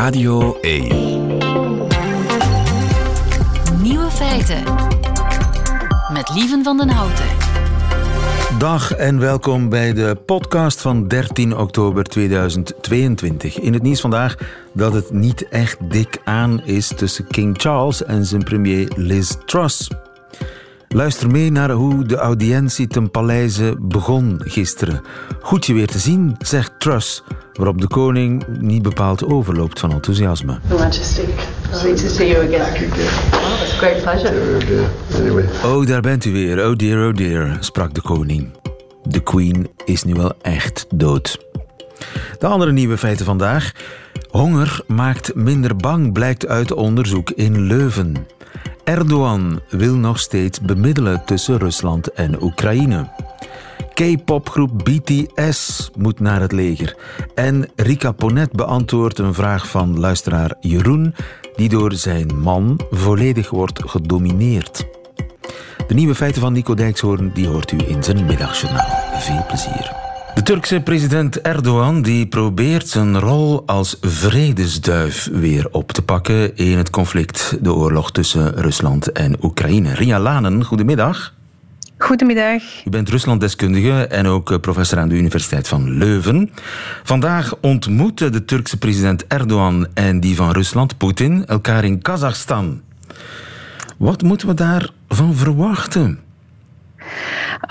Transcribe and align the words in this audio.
Radio 0.00 0.58
1. 0.60 0.88
Nieuwe 3.82 4.10
feiten. 4.10 4.62
Met 6.12 6.30
Lieven 6.34 6.64
van 6.64 6.76
den 6.76 6.88
Houten. 6.88 7.24
Dag 8.58 8.92
en 8.92 9.18
welkom 9.18 9.68
bij 9.68 9.92
de 9.92 10.16
podcast 10.26 10.80
van 10.80 11.08
13 11.08 11.56
oktober 11.56 12.04
2022. 12.04 13.58
In 13.58 13.72
het 13.72 13.82
nieuws 13.82 14.00
vandaag 14.00 14.36
dat 14.72 14.92
het 14.92 15.12
niet 15.12 15.48
echt 15.48 15.90
dik 15.90 16.20
aan 16.24 16.60
is 16.64 16.88
tussen 16.88 17.26
King 17.26 17.60
Charles 17.60 18.04
en 18.04 18.24
zijn 18.24 18.44
premier 18.44 18.92
Liz 18.96 19.34
Truss. 19.46 19.88
Luister 20.94 21.30
mee 21.30 21.50
naar 21.50 21.70
hoe 21.70 22.04
de 22.04 22.16
audiëntie 22.16 22.86
ten 22.86 23.10
paleize 23.10 23.76
begon 23.80 24.40
gisteren. 24.44 25.00
Goed 25.40 25.66
je 25.66 25.74
weer 25.74 25.86
te 25.86 25.98
zien, 25.98 26.36
zegt 26.38 26.72
Truss, 26.78 27.22
waarop 27.52 27.80
de 27.80 27.86
koning 27.86 28.46
niet 28.60 28.82
bepaald 28.82 29.24
overloopt 29.24 29.80
van 29.80 29.92
enthousiasme. 29.92 30.58
To 30.68 30.88
see 31.94 32.28
you 32.28 32.46
again. 32.46 32.60
Oh, 32.60 33.62
it's 33.62 33.72
a 33.72 33.76
great 33.76 34.02
pleasure. 34.02 34.34
Oh, 35.64 35.86
daar 35.86 36.00
bent 36.00 36.24
u 36.24 36.32
weer. 36.32 36.68
Oh 36.68 36.76
dear, 36.76 37.08
oh 37.08 37.14
dear, 37.14 37.56
sprak 37.60 37.94
de 37.94 38.02
koning. 38.02 38.50
De 39.02 39.20
queen 39.20 39.68
is 39.84 40.04
nu 40.04 40.14
wel 40.14 40.32
echt 40.42 40.86
dood. 40.94 41.38
De 42.38 42.46
andere 42.46 42.72
nieuwe 42.72 42.98
feiten 42.98 43.24
vandaag. 43.24 43.72
Honger 44.30 44.80
maakt 44.86 45.34
minder 45.34 45.76
bang, 45.76 46.12
blijkt 46.12 46.46
uit 46.46 46.72
onderzoek 46.72 47.30
in 47.30 47.60
Leuven. 47.60 48.26
Erdogan 48.90 49.60
wil 49.68 49.94
nog 49.94 50.18
steeds 50.18 50.60
bemiddelen 50.60 51.24
tussen 51.24 51.58
Rusland 51.58 52.12
en 52.12 52.42
Oekraïne. 52.42 53.10
K-popgroep 53.94 54.70
BTS 54.84 55.90
moet 55.98 56.20
naar 56.20 56.40
het 56.40 56.52
leger. 56.52 56.96
En 57.34 57.68
Rika 57.76 58.12
Ponet 58.12 58.52
beantwoordt 58.52 59.18
een 59.18 59.34
vraag 59.34 59.68
van 59.68 59.98
luisteraar 59.98 60.54
Jeroen, 60.60 61.14
die 61.56 61.68
door 61.68 61.92
zijn 61.92 62.40
man 62.40 62.80
volledig 62.90 63.50
wordt 63.50 63.90
gedomineerd. 63.90 64.86
De 65.86 65.94
nieuwe 65.94 66.14
feiten 66.14 66.40
van 66.40 66.52
Nico 66.52 66.74
Dijkshoorn 66.74 67.30
die 67.34 67.48
hoort 67.48 67.72
u 67.72 67.78
in 67.86 68.02
zijn 68.02 68.26
middagjournaal. 68.26 69.18
Veel 69.18 69.44
plezier. 69.46 70.09
De 70.34 70.42
Turkse 70.42 70.80
president 70.80 71.40
Erdogan 71.40 72.02
die 72.02 72.26
probeert 72.26 72.88
zijn 72.88 73.18
rol 73.18 73.62
als 73.66 73.96
vredesduif 74.00 75.28
weer 75.32 75.68
op 75.70 75.92
te 75.92 76.02
pakken 76.02 76.56
in 76.56 76.76
het 76.76 76.90
conflict, 76.90 77.58
de 77.60 77.74
oorlog 77.74 78.12
tussen 78.12 78.54
Rusland 78.54 79.12
en 79.12 79.44
Oekraïne. 79.44 79.94
Ria 79.94 80.20
Lanen, 80.20 80.64
goedemiddag. 80.64 81.34
Goedemiddag. 81.98 82.62
U 82.84 82.90
bent 82.90 83.08
Ruslanddeskundige 83.08 84.06
en 84.06 84.26
ook 84.26 84.50
eh, 84.50 84.58
professor 84.58 84.98
aan 84.98 85.08
de 85.08 85.14
Universiteit 85.14 85.68
van 85.68 85.90
Leuven. 85.90 86.50
Vandaag 87.02 87.54
ontmoeten 87.60 88.32
de 88.32 88.44
Turkse 88.44 88.78
president 88.78 89.26
Erdogan 89.26 89.86
en 89.94 90.20
die 90.20 90.36
van 90.36 90.50
Rusland, 90.50 90.96
Poetin, 90.96 91.46
elkaar 91.46 91.84
in 91.84 92.02
Kazachstan. 92.02 92.80
Wat 93.98 94.22
moeten 94.22 94.48
we 94.48 94.54
daarvan 94.54 95.34
verwachten? 95.34 96.18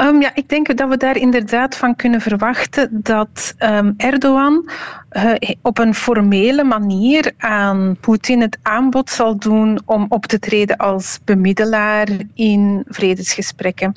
Um, 0.01 0.21
ja, 0.21 0.31
ik 0.33 0.49
denk 0.49 0.77
dat 0.77 0.89
we 0.89 0.97
daar 0.97 1.17
inderdaad 1.17 1.75
van 1.75 1.95
kunnen 1.95 2.21
verwachten 2.21 2.89
dat 2.91 3.55
um, 3.59 3.93
Erdogan 3.97 4.69
uh, 5.11 5.33
op 5.61 5.77
een 5.77 5.95
formele 5.95 6.63
manier 6.63 7.31
aan 7.37 7.97
Poetin 7.99 8.41
het 8.41 8.57
aanbod 8.61 9.09
zal 9.09 9.37
doen 9.37 9.79
om 9.85 10.05
op 10.09 10.25
te 10.25 10.39
treden 10.39 10.77
als 10.77 11.19
bemiddelaar 11.25 12.07
in 12.33 12.83
vredesgesprekken. 12.87 13.93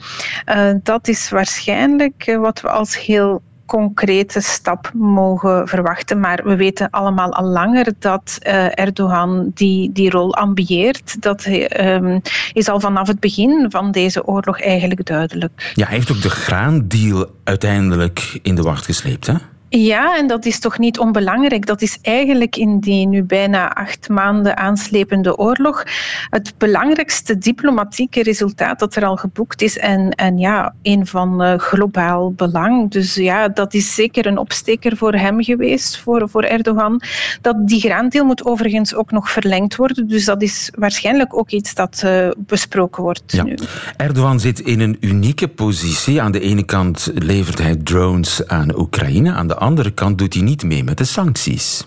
Uh, 0.49 0.71
dat 0.83 1.09
is 1.09 1.31
waarschijnlijk 1.31 2.27
uh, 2.27 2.39
wat 2.39 2.61
we 2.61 2.69
als 2.69 2.99
heel 2.99 3.43
concrete 3.73 4.41
stap 4.41 4.91
mogen 4.95 5.69
verwachten. 5.69 6.20
Maar 6.20 6.41
we 6.45 6.56
weten 6.56 6.91
allemaal 6.91 7.33
al 7.33 7.45
langer 7.45 7.92
dat 7.98 8.39
uh, 8.42 8.78
Erdogan 8.78 9.51
die, 9.55 9.92
die 9.92 10.11
rol 10.11 10.34
ambieert. 10.34 11.23
Dat 11.23 11.47
um, 11.47 12.20
is 12.53 12.69
al 12.69 12.81
vanaf 12.81 13.06
het 13.06 13.20
begin 13.20 13.67
van 13.69 13.91
deze 13.91 14.27
oorlog 14.27 14.61
eigenlijk 14.61 15.06
duidelijk. 15.06 15.72
Ja, 15.75 15.87
hij 15.87 15.97
heeft 15.97 16.12
ook 16.12 16.22
de 16.22 16.31
graandeal 16.31 17.27
uiteindelijk 17.44 18.38
in 18.43 18.55
de 18.55 18.62
wacht 18.62 18.84
gesleept, 18.84 19.27
hè? 19.27 19.34
Ja, 19.78 20.16
en 20.16 20.27
dat 20.27 20.44
is 20.44 20.59
toch 20.59 20.78
niet 20.78 20.99
onbelangrijk. 20.99 21.66
Dat 21.66 21.83
is 21.83 21.99
eigenlijk 22.03 22.56
in 22.56 22.81
die 22.81 23.06
nu 23.06 23.22
bijna 23.22 23.75
acht 23.75 24.09
maanden 24.09 24.56
aanslepende 24.56 25.38
oorlog 25.38 25.84
het 26.31 26.55
belangrijkste 26.59 27.38
diplomatieke 27.38 28.22
resultaat 28.22 28.78
dat 28.78 28.97
er 28.97 29.05
al 29.05 29.16
geboekt 29.16 29.62
is. 29.62 29.78
En, 29.78 30.10
en 30.10 30.38
ja, 30.38 30.75
een 30.83 31.06
van 31.06 31.43
uh, 31.43 31.59
globaal 31.59 32.33
belang. 32.33 32.91
Dus 32.91 33.15
ja, 33.15 33.49
dat 33.49 33.75
is 33.75 33.94
zeker 33.94 34.27
een 34.27 34.38
opsteker 34.38 34.97
voor 34.97 35.15
hem 35.15 35.43
geweest, 35.43 35.99
voor, 35.99 36.28
voor 36.28 36.43
Erdogan. 36.43 37.03
Dat 37.41 37.69
die 37.69 37.81
graandeel 37.81 38.25
moet 38.25 38.44
overigens 38.44 38.94
ook 38.94 39.10
nog 39.10 39.31
verlengd 39.31 39.77
worden. 39.77 40.09
Dus 40.09 40.25
dat 40.25 40.43
is 40.43 40.72
waarschijnlijk 40.78 41.37
ook 41.37 41.50
iets 41.50 41.75
dat 41.75 42.03
uh, 42.04 42.28
besproken 42.37 43.03
wordt 43.03 43.33
ja. 43.33 43.43
nu. 43.43 43.59
Erdogan 43.97 44.41
zit 44.41 44.60
in 44.60 44.81
een 44.81 44.97
unieke 45.00 45.49
positie. 45.49 46.22
Aan 46.22 46.33
de 46.33 46.41
ene 46.41 46.65
kant 46.65 47.10
levert 47.15 47.59
hij 47.59 47.77
drones 47.77 48.47
aan 48.47 48.78
Oekraïne, 48.78 49.33
aan 49.33 49.49
de 49.49 49.60
andere 49.62 49.91
kant 49.91 50.19
doet 50.19 50.34
hij 50.34 50.43
niet 50.43 50.62
mee 50.62 50.84
met 50.84 50.99
de 50.99 51.05
sancties. 51.05 51.87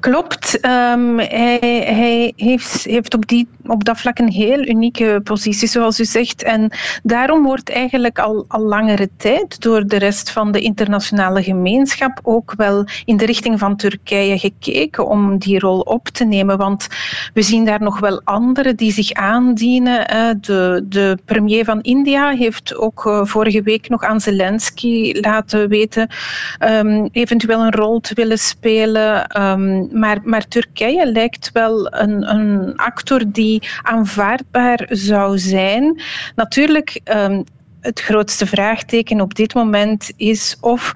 Klopt. 0.00 0.64
Um, 0.64 1.18
hij, 1.18 1.82
hij 1.86 2.32
heeft, 2.36 2.84
heeft, 2.84 3.14
op, 3.14 3.26
die, 3.26 3.48
op 3.66 3.84
dat 3.84 3.98
vlak 4.00 4.18
een 4.18 4.30
heel 4.30 4.66
unieke 4.66 5.20
positie, 5.24 5.68
zoals 5.68 6.00
u 6.00 6.04
zegt. 6.04 6.42
En 6.42 6.70
daarom 7.02 7.42
wordt 7.42 7.70
eigenlijk 7.70 8.18
al, 8.18 8.44
al 8.48 8.60
langere 8.60 9.08
tijd 9.16 9.60
door 9.60 9.86
de 9.86 9.96
rest 9.96 10.30
van 10.30 10.52
de 10.52 10.60
internationale 10.60 11.42
gemeenschap 11.42 12.20
ook 12.22 12.54
wel 12.56 12.84
in 13.04 13.16
de 13.16 13.26
richting 13.26 13.58
van 13.58 13.76
Turkije 13.76 14.38
gekeken 14.38 15.06
om 15.06 15.38
die 15.38 15.58
rol 15.58 15.80
op 15.80 16.08
te 16.08 16.24
nemen. 16.24 16.58
Want 16.58 16.86
we 17.34 17.42
zien 17.42 17.64
daar 17.64 17.82
nog 17.82 18.00
wel 18.00 18.20
anderen 18.24 18.76
die 18.76 18.92
zich 18.92 19.12
aandienen. 19.12 20.06
De, 20.40 20.84
de 20.88 21.18
premier 21.24 21.64
van 21.64 21.80
India 21.80 22.30
heeft 22.30 22.76
ook 22.76 23.20
vorige 23.22 23.62
week 23.62 23.88
nog 23.88 24.04
aan 24.04 24.20
Zelensky 24.20 25.18
laten 25.20 25.68
weten 25.68 26.08
um, 26.60 27.08
eventueel 27.12 27.60
een 27.60 27.72
rol 27.72 28.00
te 28.00 28.14
willen 28.14 28.38
spelen. 28.38 29.42
Um, 29.42 29.59
maar, 29.92 30.18
maar, 30.24 30.48
Turkije 30.48 31.12
lijkt 31.12 31.50
wel 31.52 31.94
een, 31.94 32.30
een, 32.30 32.76
actor 32.76 33.22
die 33.26 33.68
aanvaardbaar 33.82 34.86
zou 34.88 35.38
zijn. 35.38 36.02
Natuurlijk, 36.34 37.00
um, 37.04 37.44
het 37.80 38.00
grootste 38.00 38.46
vraagteken 38.46 39.20
op 39.20 39.34
dit 39.34 39.54
moment 39.54 40.12
is 40.16 40.56
of. 40.60 40.94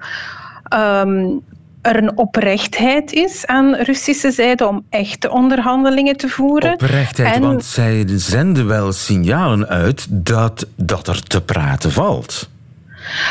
Um, 0.73 1.43
er 1.85 1.97
een 1.97 2.17
oprechtheid 2.17 3.13
is 3.13 3.45
aan 3.45 3.75
Russische 3.75 4.31
zijde 4.31 4.67
om 4.67 4.85
echte 4.89 5.31
onderhandelingen 5.31 6.17
te 6.17 6.27
voeren. 6.27 6.73
Oprechtheid, 6.73 7.35
en... 7.35 7.41
want 7.41 7.65
zij 7.65 8.03
zenden 8.07 8.67
wel 8.67 8.91
signalen 8.91 9.67
uit 9.67 10.07
dat, 10.09 10.67
dat 10.75 11.07
er 11.07 11.23
te 11.23 11.41
praten 11.41 11.91
valt. 11.91 12.49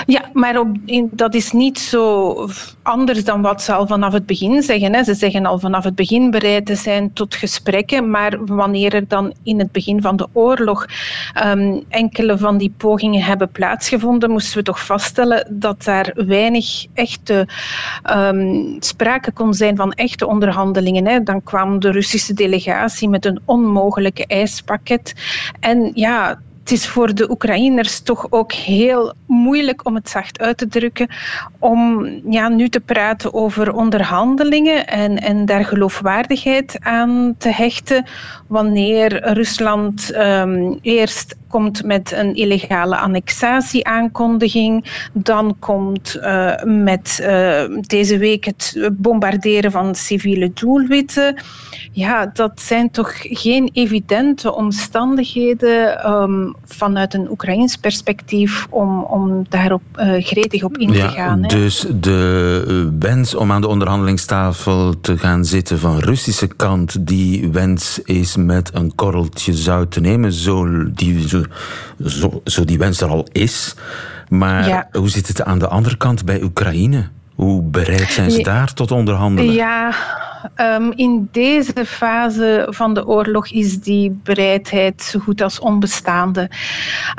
Ja, 0.06 0.30
maar 0.32 0.58
op, 0.58 0.76
in, 0.84 1.08
dat 1.12 1.34
is 1.34 1.52
niet 1.52 1.78
zo 1.78 2.34
anders 2.82 3.24
dan 3.24 3.42
wat 3.42 3.62
ze 3.62 3.72
al 3.72 3.86
vanaf 3.86 4.12
het 4.12 4.26
begin 4.26 4.62
zeggen. 4.62 4.94
Hè. 4.94 5.04
Ze 5.04 5.14
zeggen 5.14 5.46
al 5.46 5.58
vanaf 5.58 5.84
het 5.84 5.94
begin 5.94 6.30
bereid 6.30 6.66
te 6.66 6.74
zijn 6.74 7.12
tot 7.12 7.34
gesprekken, 7.34 8.10
maar 8.10 8.44
wanneer 8.44 8.94
er 8.94 9.08
dan 9.08 9.34
in 9.42 9.58
het 9.58 9.72
begin 9.72 10.02
van 10.02 10.16
de 10.16 10.26
oorlog 10.32 10.86
um, 11.46 11.84
enkele 11.88 12.38
van 12.38 12.58
die 12.58 12.74
pogingen 12.76 13.22
hebben 13.22 13.50
plaatsgevonden, 13.50 14.30
moesten 14.30 14.58
we 14.58 14.64
toch 14.64 14.84
vaststellen 14.84 15.46
dat 15.50 15.84
daar 15.84 16.12
weinig 16.14 16.86
echte 16.94 17.48
um, 18.16 18.76
sprake 18.78 19.32
kon 19.32 19.54
zijn 19.54 19.76
van 19.76 19.92
echte 19.92 20.26
onderhandelingen. 20.26 21.06
Hè. 21.06 21.22
Dan 21.22 21.42
kwam 21.42 21.80
de 21.80 21.90
Russische 21.90 22.34
delegatie 22.34 23.08
met 23.08 23.24
een 23.24 23.40
onmogelijke 23.44 24.26
eispakket. 24.26 25.14
En 25.60 25.90
ja, 25.94 26.40
het 26.64 26.72
is 26.72 26.88
voor 26.88 27.14
de 27.14 27.30
Oekraïners 27.30 28.00
toch 28.00 28.26
ook 28.30 28.52
heel 28.52 29.14
moeilijk, 29.26 29.86
om 29.86 29.94
het 29.94 30.08
zacht 30.08 30.38
uit 30.38 30.56
te 30.56 30.68
drukken, 30.68 31.08
om 31.58 32.08
ja, 32.30 32.48
nu 32.48 32.68
te 32.68 32.80
praten 32.80 33.34
over 33.34 33.72
onderhandelingen 33.74 34.86
en, 34.86 35.18
en 35.18 35.44
daar 35.44 35.64
geloofwaardigheid 35.64 36.76
aan 36.80 37.34
te 37.38 37.48
hechten 37.48 38.06
wanneer 38.54 39.32
Rusland 39.32 40.16
um, 40.16 40.78
eerst 40.82 41.36
komt 41.48 41.84
met 41.84 42.12
een 42.12 42.34
illegale 42.34 42.96
annexatieaankondiging, 42.96 44.84
dan 45.12 45.56
komt 45.58 46.16
uh, 46.16 46.62
met 46.64 47.18
uh, 47.22 47.62
deze 47.80 48.18
week 48.18 48.44
het 48.44 48.90
bombarderen 48.92 49.70
van 49.70 49.94
civiele 49.94 50.50
doelwitten. 50.54 51.36
Ja, 51.92 52.30
dat 52.32 52.60
zijn 52.60 52.90
toch 52.90 53.12
geen 53.20 53.70
evidente 53.72 54.54
omstandigheden 54.54 56.10
um, 56.10 56.54
vanuit 56.64 57.14
een 57.14 57.30
Oekraïns 57.30 57.76
perspectief 57.76 58.66
om, 58.70 59.02
om 59.02 59.46
daarop 59.48 59.82
uh, 59.96 60.24
gretig 60.24 60.62
op 60.62 60.78
in 60.78 60.88
te 60.88 60.96
ja, 60.96 61.08
gaan. 61.08 61.42
Hè. 61.42 61.48
Dus 61.48 61.86
de 62.00 62.92
wens 62.98 63.34
om 63.34 63.52
aan 63.52 63.60
de 63.60 63.68
onderhandelingstafel 63.68 65.00
te 65.00 65.18
gaan 65.18 65.44
zitten 65.44 65.78
van 65.78 65.98
Russische 65.98 66.46
kant, 66.46 67.06
die 67.06 67.48
wens 67.48 68.00
is 68.04 68.36
met 68.46 68.70
een 68.74 68.94
korreltje 68.94 69.52
zout 69.54 69.90
te 69.90 70.00
nemen, 70.00 70.32
zo 70.32 70.84
die, 70.92 71.28
zo, 71.28 71.42
zo, 72.04 72.40
zo 72.44 72.64
die 72.64 72.78
wens 72.78 73.00
er 73.00 73.08
al 73.08 73.26
is. 73.32 73.74
Maar 74.28 74.68
Ja. 74.68 74.88
hoe 74.92 75.08
zit 75.08 75.28
het 75.28 75.42
aan 75.42 75.58
de 75.58 75.68
andere 75.68 75.96
kant 75.96 76.24
bij 76.24 76.42
Oekraïne? 76.42 77.08
Hoe 77.34 77.62
bereid 77.62 78.10
zijn 78.10 78.30
ze 78.30 78.42
daar 78.42 78.72
tot 78.72 78.90
onderhandelen? 78.90 79.54
Ja, 79.54 79.94
um, 80.56 80.92
in 80.96 81.28
deze 81.32 81.84
fase 81.86 82.66
van 82.70 82.94
de 82.94 83.06
oorlog 83.06 83.48
is 83.48 83.80
die 83.80 84.20
bereidheid 84.22 85.02
zo 85.02 85.18
goed 85.18 85.40
als 85.40 85.58
onbestaande. 85.58 86.50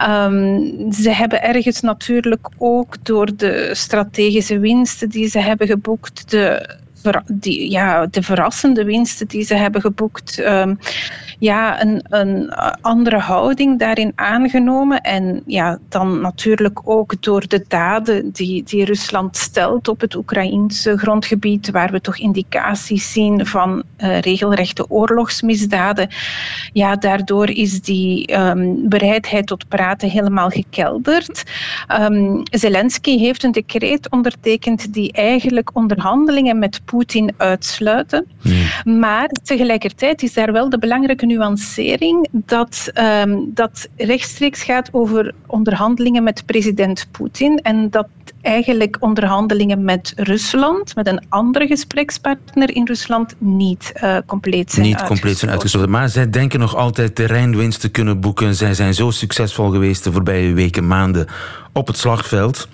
Um, 0.10 0.92
ze 0.92 1.10
hebben 1.10 1.42
ergens 1.44 1.82
natuurlijk 1.82 2.48
ook 2.58 2.96
door 3.04 3.36
de 3.36 3.70
strategische 3.74 4.60
winsten 4.60 5.10
die 5.10 5.28
ze 5.30 5.40
hebben 5.40 5.68
geboekt, 5.68 6.30
de 6.30 6.76
die, 7.26 7.72
ja, 7.72 8.06
de 8.06 8.22
verrassende 8.22 8.84
winsten 8.84 9.28
die 9.28 9.44
ze 9.44 9.56
hebben 9.56 9.82
geboekt, 9.82 10.40
um, 10.40 10.80
ja, 11.40 11.82
een, 11.82 12.06
een 12.10 12.54
andere 12.82 13.20
houding 13.20 13.80
daarin 13.80 14.12
aangenomen. 14.16 15.02
En 15.02 15.44
ja, 15.46 15.80
dan 15.90 16.22
natuurlijk 16.22 16.80
ook 16.84 17.22
door 17.22 17.48
de 17.48 17.66
daden 17.68 18.32
die, 18.32 18.64
die 18.64 18.86
Rusland 18.86 19.38
stelt 19.38 19.88
op 19.88 20.02
het 20.02 20.16
Oekraïense 20.16 20.98
grondgebied, 20.98 21.72
waar 21.72 21.92
we 21.92 22.02
toch 22.02 22.18
indicaties 22.18 23.12
zien 23.12 23.46
van 23.46 23.84
uh, 23.98 24.20
regelrechte 24.20 24.90
oorlogsmisdaden. 24.90 26.10
Ja, 26.74 26.96
daardoor 26.96 27.50
is 27.50 27.82
die 27.82 28.40
um, 28.40 28.90
bereidheid 28.90 29.48
tot 29.48 29.68
praten 29.68 30.10
helemaal 30.10 30.50
gekelderd. 30.50 31.44
Um, 32.02 32.42
Zelensky 32.52 33.18
heeft 33.18 33.44
een 33.44 33.52
decreet 33.52 34.12
ondertekend 34.12 34.94
die 34.94 35.12
eigenlijk 35.12 35.70
onderhandelingen 35.74 36.60
met 36.60 36.82
Poetin 36.86 36.95
uitsluiten. 37.38 38.26
Maar 38.84 39.30
tegelijkertijd 39.44 40.24
is 40.24 40.34
daar 40.34 40.52
wel 40.52 40.70
de 40.70 40.78
belangrijke 40.78 41.26
nuancering 41.26 42.28
dat 42.32 42.92
um, 43.24 43.52
dat 43.54 43.88
rechtstreeks 43.98 44.64
gaat 44.64 44.90
over 44.92 45.34
onderhandelingen 45.48 46.24
met 46.24 46.46
president 46.46 47.08
Poetin 47.12 47.60
en 47.60 47.90
dat 47.90 48.08
eigenlijk 48.42 48.98
onderhandelingen 49.00 49.84
met 49.84 50.14
Rusland, 50.16 50.96
met 50.96 51.08
een 51.08 51.22
andere 51.30 51.68
gesprekspartner 51.68 52.76
in 52.76 52.86
Rusland, 52.86 53.36
niet 53.38 53.94
uh, 54.04 54.18
compleet 54.26 54.72
zijn 54.72 54.86
Niet 54.86 55.04
compleet 55.04 55.38
zijn 55.38 55.52
uitgesloten. 55.52 55.90
Maar 55.90 56.10
zij 56.10 56.30
denken 56.30 56.60
nog 56.60 56.76
altijd 56.76 57.16
terreinwinst 57.16 57.82
te 57.82 57.90
kunnen 57.90 58.20
boeken. 58.20 58.56
Zij 58.56 58.74
zijn 58.74 58.94
zo 58.94 59.10
succesvol 59.10 59.70
geweest 59.70 60.04
de 60.04 60.12
voorbije 60.12 60.54
weken, 60.54 60.88
maanden 60.88 61.28
op 61.74 61.88
het 61.88 61.98
slagveld. 61.98 62.68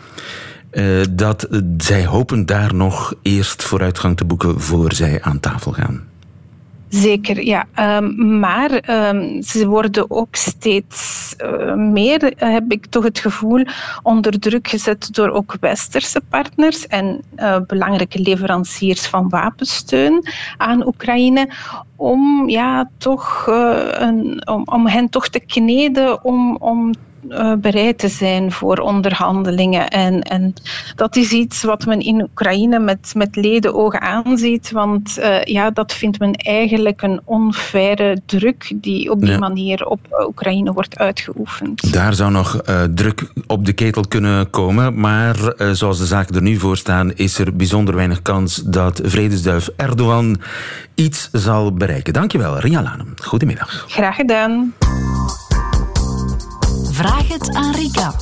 Uh, 0.71 1.03
dat 1.11 1.47
zij 1.77 2.05
hopen 2.05 2.45
daar 2.45 2.75
nog 2.75 3.13
eerst 3.21 3.63
vooruitgang 3.63 4.17
te 4.17 4.25
boeken 4.25 4.61
voor 4.61 4.93
zij 4.93 5.21
aan 5.21 5.39
tafel 5.39 5.71
gaan. 5.71 6.09
Zeker, 6.89 7.43
ja. 7.43 7.65
Um, 7.97 8.39
maar 8.39 8.89
um, 8.89 9.41
ze 9.41 9.67
worden 9.67 10.11
ook 10.11 10.35
steeds 10.35 11.33
uh, 11.43 11.73
meer, 11.73 12.33
heb 12.37 12.71
ik 12.71 12.85
toch 12.85 13.03
het 13.03 13.19
gevoel, 13.19 13.65
onder 14.03 14.39
druk 14.39 14.67
gezet 14.67 15.09
door 15.11 15.29
ook 15.29 15.57
westerse 15.59 16.21
partners 16.29 16.87
en 16.87 17.21
belangrijke 17.67 18.19
leveranciers 18.19 19.07
van 19.07 19.29
wapensteun 19.29 20.25
aan 20.57 20.87
Oekraïne. 20.87 21.49
Om, 21.95 22.49
ja, 22.49 22.89
toch, 22.97 23.45
een, 23.91 24.47
om, 24.47 24.61
om 24.65 24.87
hen 24.87 25.09
toch 25.09 25.27
te 25.27 25.39
kneden 25.39 26.23
om, 26.23 26.55
om 26.55 26.93
uh, 27.29 27.53
bereid 27.53 27.97
te 27.97 28.07
zijn 28.07 28.51
voor 28.51 28.77
onderhandelingen. 28.77 29.87
En, 29.87 30.21
en 30.21 30.53
dat 30.95 31.15
is 31.15 31.31
iets 31.31 31.63
wat 31.63 31.85
men 31.85 31.99
in 31.99 32.21
Oekraïne 32.21 32.79
met, 32.79 33.13
met 33.15 33.35
leden 33.35 33.73
ogen 33.75 34.01
aanziet, 34.01 34.71
want 34.71 35.17
uh, 35.19 35.43
ja, 35.43 35.69
dat 35.69 35.93
vindt 35.93 36.19
men 36.19 36.33
eigenlijk 36.33 37.01
een 37.01 37.21
onfaire 37.23 38.21
druk 38.25 38.73
die 38.75 39.11
op 39.11 39.19
die 39.19 39.29
ja. 39.29 39.37
manier 39.37 39.85
op 39.85 40.25
Oekraïne 40.27 40.73
wordt 40.73 40.97
uitgeoefend. 40.97 41.93
Daar 41.93 42.13
zou 42.13 42.31
nog 42.31 42.61
uh, 42.69 42.83
druk 42.83 43.31
op 43.47 43.65
de 43.65 43.73
ketel 43.73 44.07
kunnen 44.07 44.49
komen, 44.49 44.99
maar 44.99 45.35
zoals 45.71 45.97
de 45.97 46.05
zaken 46.05 46.35
er 46.35 46.41
nu 46.41 46.57
voor 46.57 46.77
staan, 46.77 47.13
is 47.13 47.37
er 47.37 47.55
bijzonder 47.55 47.95
weinig 47.95 48.21
kans 48.21 48.55
dat 48.55 49.01
vredesduif 49.03 49.69
Erdogan 49.75 50.39
iets 50.95 51.29
zal 51.31 51.73
bereiken. 51.73 52.13
Dankjewel, 52.13 52.59
Ria 52.59 52.81
Lanem. 52.81 53.13
Goedemiddag. 53.23 53.85
Graag 53.87 54.15
gedaan. 54.15 54.73
Vraag 57.01 57.27
het 57.27 57.55
aan 57.55 57.73
Rika. 57.73 58.13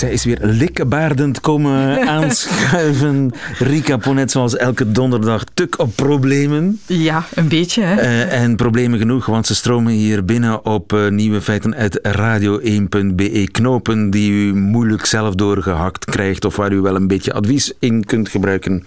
Zij 0.00 0.12
is 0.12 0.24
weer 0.24 0.38
likkebaardend 0.40 1.40
komen 1.40 2.00
aanschuiven. 2.18 3.32
Rika 3.58 3.96
Ponet, 3.96 4.30
zoals 4.30 4.56
elke 4.56 4.92
donderdag, 4.92 5.44
tuk 5.54 5.78
op 5.78 5.92
problemen. 5.94 6.80
Ja, 6.86 7.24
een 7.34 7.48
beetje. 7.48 7.82
Hè? 7.82 8.02
Uh, 8.02 8.42
en 8.42 8.56
problemen 8.56 8.98
genoeg, 8.98 9.26
want 9.26 9.46
ze 9.46 9.54
stromen 9.54 9.92
hier 9.92 10.24
binnen 10.24 10.64
op 10.64 10.92
uh, 10.92 11.08
nieuwe 11.08 11.40
feiten 11.40 11.74
uit 11.74 12.00
radio1.be. 12.08 13.48
Knopen 13.50 14.10
die 14.10 14.32
u 14.32 14.54
moeilijk 14.54 15.06
zelf 15.06 15.34
doorgehakt 15.34 16.04
krijgt 16.04 16.44
of 16.44 16.56
waar 16.56 16.72
u 16.72 16.80
wel 16.80 16.96
een 16.96 17.08
beetje 17.08 17.32
advies 17.32 17.72
in 17.78 18.04
kunt 18.04 18.28
gebruiken. 18.28 18.84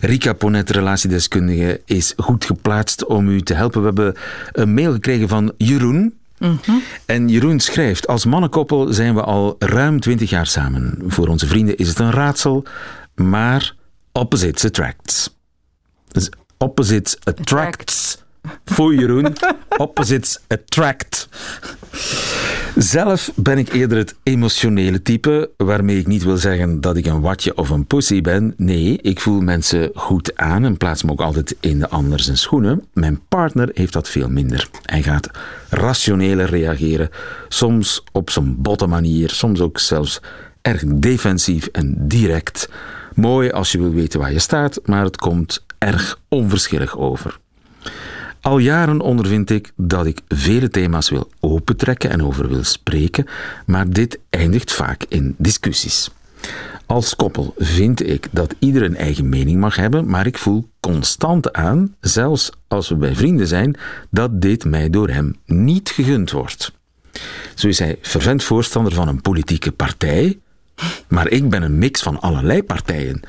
Rika 0.00 0.32
Ponet, 0.32 0.70
relatiedeskundige, 0.70 1.80
is 1.84 2.14
goed 2.16 2.44
geplaatst 2.44 3.04
om 3.04 3.28
u 3.28 3.40
te 3.40 3.54
helpen. 3.54 3.80
We 3.80 3.86
hebben 3.86 4.14
een 4.52 4.74
mail 4.74 4.92
gekregen 4.92 5.28
van 5.28 5.52
Jeroen. 5.56 6.20
Mm 6.42 6.58
-hmm. 6.64 6.82
En 7.06 7.28
Jeroen 7.28 7.60
schrijft: 7.60 8.06
Als 8.06 8.24
mannenkoppel 8.24 8.92
zijn 8.92 9.14
we 9.14 9.22
al 9.22 9.56
ruim 9.58 10.00
twintig 10.00 10.30
jaar 10.30 10.46
samen. 10.46 10.98
Voor 11.06 11.28
onze 11.28 11.46
vrienden 11.46 11.76
is 11.76 11.88
het 11.88 11.98
een 11.98 12.10
raadsel, 12.10 12.64
maar 13.14 13.74
opposites 14.12 14.64
attracts. 14.64 15.36
Dus 16.08 16.30
opposites 16.58 17.16
attracts. 17.24 18.20
Voor 18.64 18.94
Jeroen, 18.94 19.36
opposites 19.76 20.38
attract. 20.48 21.28
Zelf 22.76 23.32
ben 23.34 23.58
ik 23.58 23.72
eerder 23.72 23.98
het 23.98 24.14
emotionele 24.22 25.02
type, 25.02 25.50
waarmee 25.56 25.98
ik 25.98 26.06
niet 26.06 26.22
wil 26.22 26.36
zeggen 26.36 26.80
dat 26.80 26.96
ik 26.96 27.06
een 27.06 27.20
watje 27.20 27.56
of 27.56 27.70
een 27.70 27.86
pussy 27.86 28.20
ben. 28.20 28.54
Nee, 28.56 28.98
ik 29.02 29.20
voel 29.20 29.40
mensen 29.40 29.90
goed 29.94 30.36
aan 30.36 30.64
en 30.64 30.76
plaats 30.76 31.02
me 31.02 31.10
ook 31.10 31.20
altijd 31.20 31.56
in 31.60 31.78
de 31.78 31.88
ander 31.88 32.20
zijn 32.20 32.36
schoenen. 32.36 32.84
Mijn 32.92 33.20
partner 33.28 33.70
heeft 33.74 33.92
dat 33.92 34.08
veel 34.08 34.28
minder. 34.28 34.68
Hij 34.82 35.02
gaat 35.02 35.30
rationeler 35.68 36.48
reageren, 36.48 37.10
soms 37.48 38.04
op 38.12 38.30
zijn 38.30 38.62
botte 38.62 38.86
manier, 38.86 39.30
soms 39.30 39.60
ook 39.60 39.78
zelfs 39.78 40.20
erg 40.62 40.82
defensief 40.86 41.66
en 41.66 41.94
direct. 41.98 42.68
Mooi 43.14 43.50
als 43.50 43.72
je 43.72 43.78
wil 43.78 43.92
weten 43.92 44.20
waar 44.20 44.32
je 44.32 44.38
staat, 44.38 44.80
maar 44.84 45.04
het 45.04 45.16
komt 45.16 45.64
erg 45.78 46.18
onverschillig 46.28 46.98
over. 46.98 47.40
Al 48.42 48.58
jaren 48.58 49.00
ondervind 49.00 49.50
ik 49.50 49.72
dat 49.76 50.06
ik 50.06 50.20
vele 50.28 50.68
thema's 50.68 51.10
wil 51.10 51.30
opentrekken 51.40 52.10
en 52.10 52.22
over 52.22 52.48
wil 52.48 52.64
spreken, 52.64 53.26
maar 53.66 53.90
dit 53.90 54.18
eindigt 54.30 54.72
vaak 54.72 55.04
in 55.08 55.34
discussies. 55.38 56.10
Als 56.86 57.16
koppel 57.16 57.54
vind 57.56 58.08
ik 58.08 58.28
dat 58.30 58.54
ieder 58.58 58.82
een 58.82 58.96
eigen 58.96 59.28
mening 59.28 59.60
mag 59.60 59.76
hebben, 59.76 60.06
maar 60.06 60.26
ik 60.26 60.38
voel 60.38 60.68
constant 60.80 61.52
aan, 61.52 61.94
zelfs 62.00 62.50
als 62.68 62.88
we 62.88 62.94
bij 62.94 63.14
vrienden 63.14 63.46
zijn, 63.46 63.76
dat 64.10 64.40
dit 64.40 64.64
mij 64.64 64.90
door 64.90 65.08
hem 65.08 65.36
niet 65.46 65.90
gegund 65.90 66.30
wordt. 66.30 66.72
Zo 67.54 67.68
is 67.68 67.78
hij 67.78 67.98
fervent 68.00 68.44
voorstander 68.44 68.92
van 68.92 69.08
een 69.08 69.20
politieke 69.20 69.72
partij, 69.72 70.38
maar 71.08 71.28
ik 71.28 71.50
ben 71.50 71.62
een 71.62 71.78
mix 71.78 72.02
van 72.02 72.20
allerlei 72.20 72.62
partijen. 72.62 73.20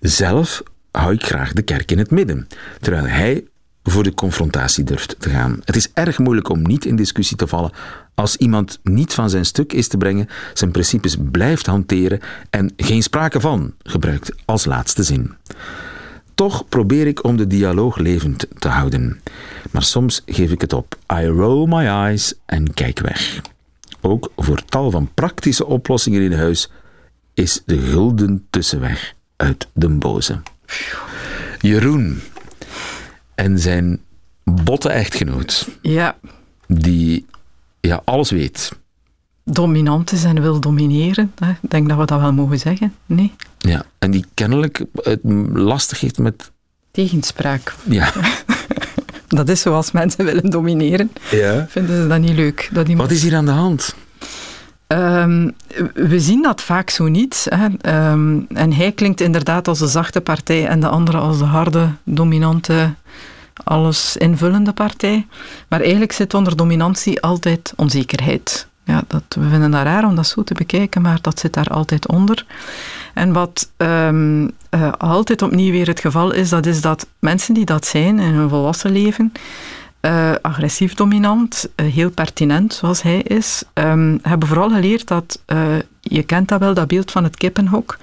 Zelf 0.00 0.62
hou 0.90 1.12
ik 1.12 1.24
graag 1.24 1.52
de 1.52 1.62
kerk 1.62 1.90
in 1.90 1.98
het 1.98 2.10
midden, 2.10 2.46
terwijl 2.80 3.06
hij 3.06 3.44
voor 3.82 4.02
de 4.02 4.14
confrontatie 4.14 4.84
durft 4.84 5.16
te 5.18 5.30
gaan. 5.30 5.60
Het 5.64 5.76
is 5.76 5.90
erg 5.94 6.18
moeilijk 6.18 6.48
om 6.48 6.62
niet 6.62 6.84
in 6.84 6.96
discussie 6.96 7.36
te 7.36 7.46
vallen 7.46 7.72
als 8.20 8.36
iemand 8.36 8.78
niet 8.82 9.14
van 9.14 9.30
zijn 9.30 9.44
stuk 9.44 9.72
is 9.72 9.88
te 9.88 9.96
brengen, 9.96 10.28
zijn 10.54 10.70
principes 10.70 11.16
blijft 11.30 11.66
hanteren 11.66 12.20
en 12.50 12.72
geen 12.76 13.02
sprake 13.02 13.40
van 13.40 13.74
gebruikt 13.82 14.32
als 14.44 14.64
laatste 14.64 15.02
zin. 15.02 15.34
Toch 16.34 16.68
probeer 16.68 17.06
ik 17.06 17.24
om 17.24 17.36
de 17.36 17.46
dialoog 17.46 17.98
levend 17.98 18.46
te 18.58 18.68
houden. 18.68 19.20
Maar 19.70 19.82
soms 19.82 20.22
geef 20.26 20.50
ik 20.50 20.60
het 20.60 20.72
op. 20.72 20.96
I 21.12 21.26
roll 21.26 21.68
my 21.68 21.86
eyes 21.86 22.34
en 22.46 22.74
kijk 22.74 23.00
weg. 23.00 23.40
Ook 24.00 24.32
voor 24.36 24.64
tal 24.64 24.90
van 24.90 25.10
praktische 25.14 25.66
oplossingen 25.66 26.22
in 26.22 26.32
huis 26.32 26.70
is 27.34 27.62
de 27.66 27.78
gulden 27.78 28.46
tussenweg 28.50 29.14
uit 29.36 29.68
de 29.72 29.88
boze. 29.88 30.40
Jeroen, 31.60 32.20
en 33.40 33.58
zijn 33.58 34.00
botte 34.44 34.88
echtgenoot. 34.88 35.68
Ja. 35.82 36.16
Die 36.66 37.26
ja, 37.80 38.02
alles 38.04 38.30
weet. 38.30 38.72
Dominant 39.44 40.12
is 40.12 40.24
en 40.24 40.40
wil 40.40 40.60
domineren. 40.60 41.32
Hè. 41.38 41.50
Ik 41.50 41.70
denk 41.70 41.88
dat 41.88 41.98
we 41.98 42.04
dat 42.04 42.20
wel 42.20 42.32
mogen 42.32 42.58
zeggen. 42.58 42.94
Nee. 43.06 43.32
Ja, 43.58 43.84
en 43.98 44.10
die 44.10 44.24
kennelijk 44.34 44.84
het 44.94 45.20
lastig 45.52 46.00
heeft 46.00 46.18
met... 46.18 46.50
Tegenspraak. 46.90 47.74
Ja. 47.84 48.12
dat 49.28 49.48
is 49.48 49.60
zoals 49.60 49.90
mensen 49.90 50.24
willen 50.24 50.50
domineren. 50.50 51.10
Ja. 51.30 51.66
Vinden 51.68 52.02
ze 52.02 52.08
dat 52.08 52.20
niet 52.20 52.36
leuk. 52.36 52.68
Dat 52.72 52.88
iemand... 52.88 53.08
Wat 53.08 53.16
is 53.16 53.22
hier 53.22 53.36
aan 53.36 53.44
de 53.44 53.50
hand? 53.50 53.94
Um, 54.86 55.54
we 55.94 56.20
zien 56.20 56.42
dat 56.42 56.60
vaak 56.60 56.90
zo 56.90 57.08
niet. 57.08 57.46
Hè. 57.48 57.64
Um, 58.12 58.46
en 58.48 58.72
hij 58.72 58.92
klinkt 58.92 59.20
inderdaad 59.20 59.68
als 59.68 59.78
de 59.78 59.86
zachte 59.86 60.20
partij 60.20 60.66
en 60.66 60.80
de 60.80 60.88
andere 60.88 61.18
als 61.18 61.38
de 61.38 61.44
harde, 61.44 61.88
dominante, 62.04 62.94
alles 63.64 64.16
invullende 64.16 64.72
partij. 64.72 65.26
Maar 65.68 65.80
eigenlijk 65.80 66.12
zit 66.12 66.34
onder 66.34 66.56
dominantie 66.56 67.20
altijd 67.20 67.72
onzekerheid. 67.76 68.68
Ja, 68.84 69.02
dat, 69.06 69.22
we 69.28 69.48
vinden 69.48 69.70
dat 69.70 69.82
raar 69.82 70.04
om 70.04 70.14
dat 70.14 70.26
zo 70.26 70.42
te 70.42 70.54
bekijken, 70.54 71.02
maar 71.02 71.18
dat 71.20 71.38
zit 71.38 71.52
daar 71.52 71.68
altijd 71.68 72.08
onder. 72.08 72.46
En 73.14 73.32
wat 73.32 73.70
ehm, 73.76 74.48
eh, 74.70 74.92
altijd 74.98 75.42
opnieuw 75.42 75.70
weer 75.70 75.86
het 75.86 76.00
geval 76.00 76.32
is, 76.32 76.48
dat 76.48 76.66
is 76.66 76.80
dat 76.80 77.06
mensen 77.18 77.54
die 77.54 77.64
dat 77.64 77.86
zijn 77.86 78.18
in 78.18 78.32
hun 78.32 78.48
volwassen 78.48 78.92
leven, 78.92 79.32
uh, 80.00 80.32
agressief 80.42 80.94
dominant, 80.94 81.68
uh, 81.76 81.92
heel 81.92 82.10
pertinent 82.10 82.74
zoals 82.74 83.02
hij 83.02 83.18
is, 83.18 83.62
um, 83.74 84.18
hebben 84.22 84.48
vooral 84.48 84.70
geleerd 84.70 85.08
dat, 85.08 85.42
je 86.00 86.22
kent 86.22 86.48
dat 86.48 86.60
wel, 86.60 86.74
dat 86.74 86.86
beeld 86.86 87.10
van 87.10 87.24
het 87.24 87.36
kippenhok, 87.36 87.98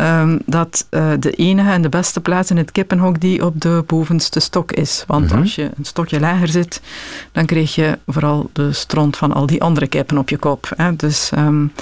um, 0.00 0.40
dat 0.46 0.86
de 1.18 1.30
enige 1.30 1.70
en 1.70 1.82
de 1.82 1.88
beste 1.88 2.20
plaats 2.20 2.50
in 2.50 2.56
het 2.56 2.72
kippenhok 2.72 3.20
die 3.20 3.44
op 3.44 3.60
de 3.60 3.84
bovenste 3.86 4.40
stok 4.40 4.72
is. 4.72 5.04
Want 5.06 5.30
-hmm. 5.30 5.40
als 5.40 5.54
je 5.54 5.70
een 5.76 5.84
stokje 5.84 6.20
lager 6.20 6.48
zit, 6.48 6.80
dan 7.32 7.46
krijg 7.46 7.74
je 7.74 7.98
vooral 8.06 8.50
de 8.52 8.72
stront 8.72 9.16
van 9.16 9.32
al 9.32 9.46
die 9.46 9.62
andere 9.62 9.86
kippen 9.86 10.18
op 10.18 10.28
je 10.28 10.36
kop. 10.36 10.72
Hè. 10.76 10.96
Dus... 10.96 11.30
Um, 11.38 11.72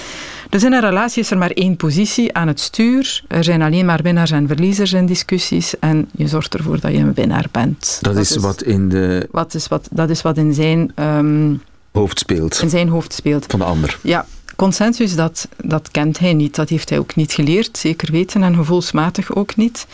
dus 0.52 0.64
in 0.64 0.72
een 0.72 0.80
relatie 0.80 1.22
is 1.22 1.30
er 1.30 1.38
maar 1.38 1.50
één 1.50 1.76
positie 1.76 2.34
aan 2.34 2.48
het 2.48 2.60
stuur. 2.60 3.22
Er 3.28 3.44
zijn 3.44 3.62
alleen 3.62 3.86
maar 3.86 4.02
winnaars 4.02 4.30
en 4.30 4.46
verliezers 4.46 4.92
in 4.92 5.06
discussies. 5.06 5.78
En 5.78 6.08
je 6.16 6.28
zorgt 6.28 6.54
ervoor 6.54 6.80
dat 6.80 6.92
je 6.92 6.98
een 6.98 7.14
winnaar 7.14 7.46
bent. 7.50 7.98
Dat, 8.00 8.14
dat 8.14 8.22
is, 8.22 8.30
is, 8.30 8.36
wat 8.36 8.62
in 8.62 8.88
de. 8.88 9.28
Wat 9.30 9.54
is 9.54 9.68
wat, 9.68 9.88
dat 9.90 10.10
is 10.10 10.22
wat 10.22 10.36
in 10.36 10.54
zijn. 10.54 10.92
Um, 10.94 11.62
hoofd 11.92 12.18
speelt. 12.18 12.62
In 12.62 12.70
zijn 12.70 12.88
hoofd 12.88 13.12
speelt. 13.12 13.44
Van 13.48 13.58
de 13.58 13.64
ander. 13.64 13.98
Ja. 14.02 14.26
Consensus, 14.62 15.14
dat, 15.14 15.48
dat 15.64 15.88
kent 15.90 16.18
hij 16.18 16.34
niet. 16.34 16.54
Dat 16.54 16.68
heeft 16.68 16.88
hij 16.88 16.98
ook 16.98 17.16
niet 17.16 17.32
geleerd. 17.32 17.78
Zeker 17.78 18.12
weten 18.12 18.42
en 18.42 18.54
gevoelsmatig 18.54 19.34
ook 19.34 19.56
niet. 19.56 19.86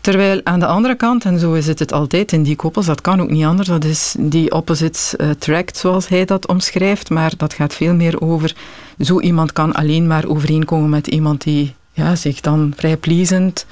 Terwijl 0.00 0.40
aan 0.44 0.60
de 0.60 0.66
andere 0.66 0.94
kant, 0.94 1.24
en 1.24 1.38
zo 1.38 1.52
is 1.52 1.66
het, 1.66 1.78
het 1.78 1.92
altijd 1.92 2.32
in 2.32 2.42
die 2.42 2.56
koppels, 2.56 2.86
dat 2.86 3.00
kan 3.00 3.20
ook 3.20 3.30
niet 3.30 3.44
anders, 3.44 3.68
dat 3.68 3.84
is 3.84 4.14
die 4.18 4.52
opposites 4.52 5.16
attract, 5.16 5.76
zoals 5.76 6.08
hij 6.08 6.24
dat 6.24 6.46
omschrijft, 6.46 7.10
maar 7.10 7.32
dat 7.36 7.52
gaat 7.52 7.74
veel 7.74 7.94
meer 7.94 8.20
over, 8.20 8.54
zo 9.00 9.20
iemand 9.20 9.52
kan 9.52 9.72
alleen 9.72 10.06
maar 10.06 10.26
overeenkomen 10.26 10.90
met 10.90 11.06
iemand 11.06 11.42
die 11.42 11.74
ja, 11.92 12.16
zich 12.16 12.40
dan 12.40 12.72
vrij 12.76 12.96
pleasend, 12.96 13.66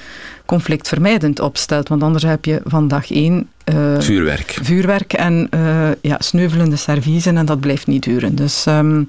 conflictvermijdend 0.47 1.40
opstelt. 1.40 1.88
Want 1.88 2.02
anders 2.02 2.25
heb 2.25 2.44
je 2.44 2.61
van 2.64 2.88
dag 2.88 3.11
één... 3.11 3.49
Uh, 3.75 4.00
vuurwerk. 4.00 4.59
Vuurwerk 4.62 5.12
en 5.12 5.49
uh, 5.54 5.88
ja, 6.02 6.16
sneuvelende 6.18 6.76
serviezen 6.76 7.37
en 7.37 7.47
dat 7.47 7.61
blijft 7.61 7.87
niet 7.87 8.02
duren. 8.02 8.35
Dus, 8.35 8.66
um, 8.66 9.09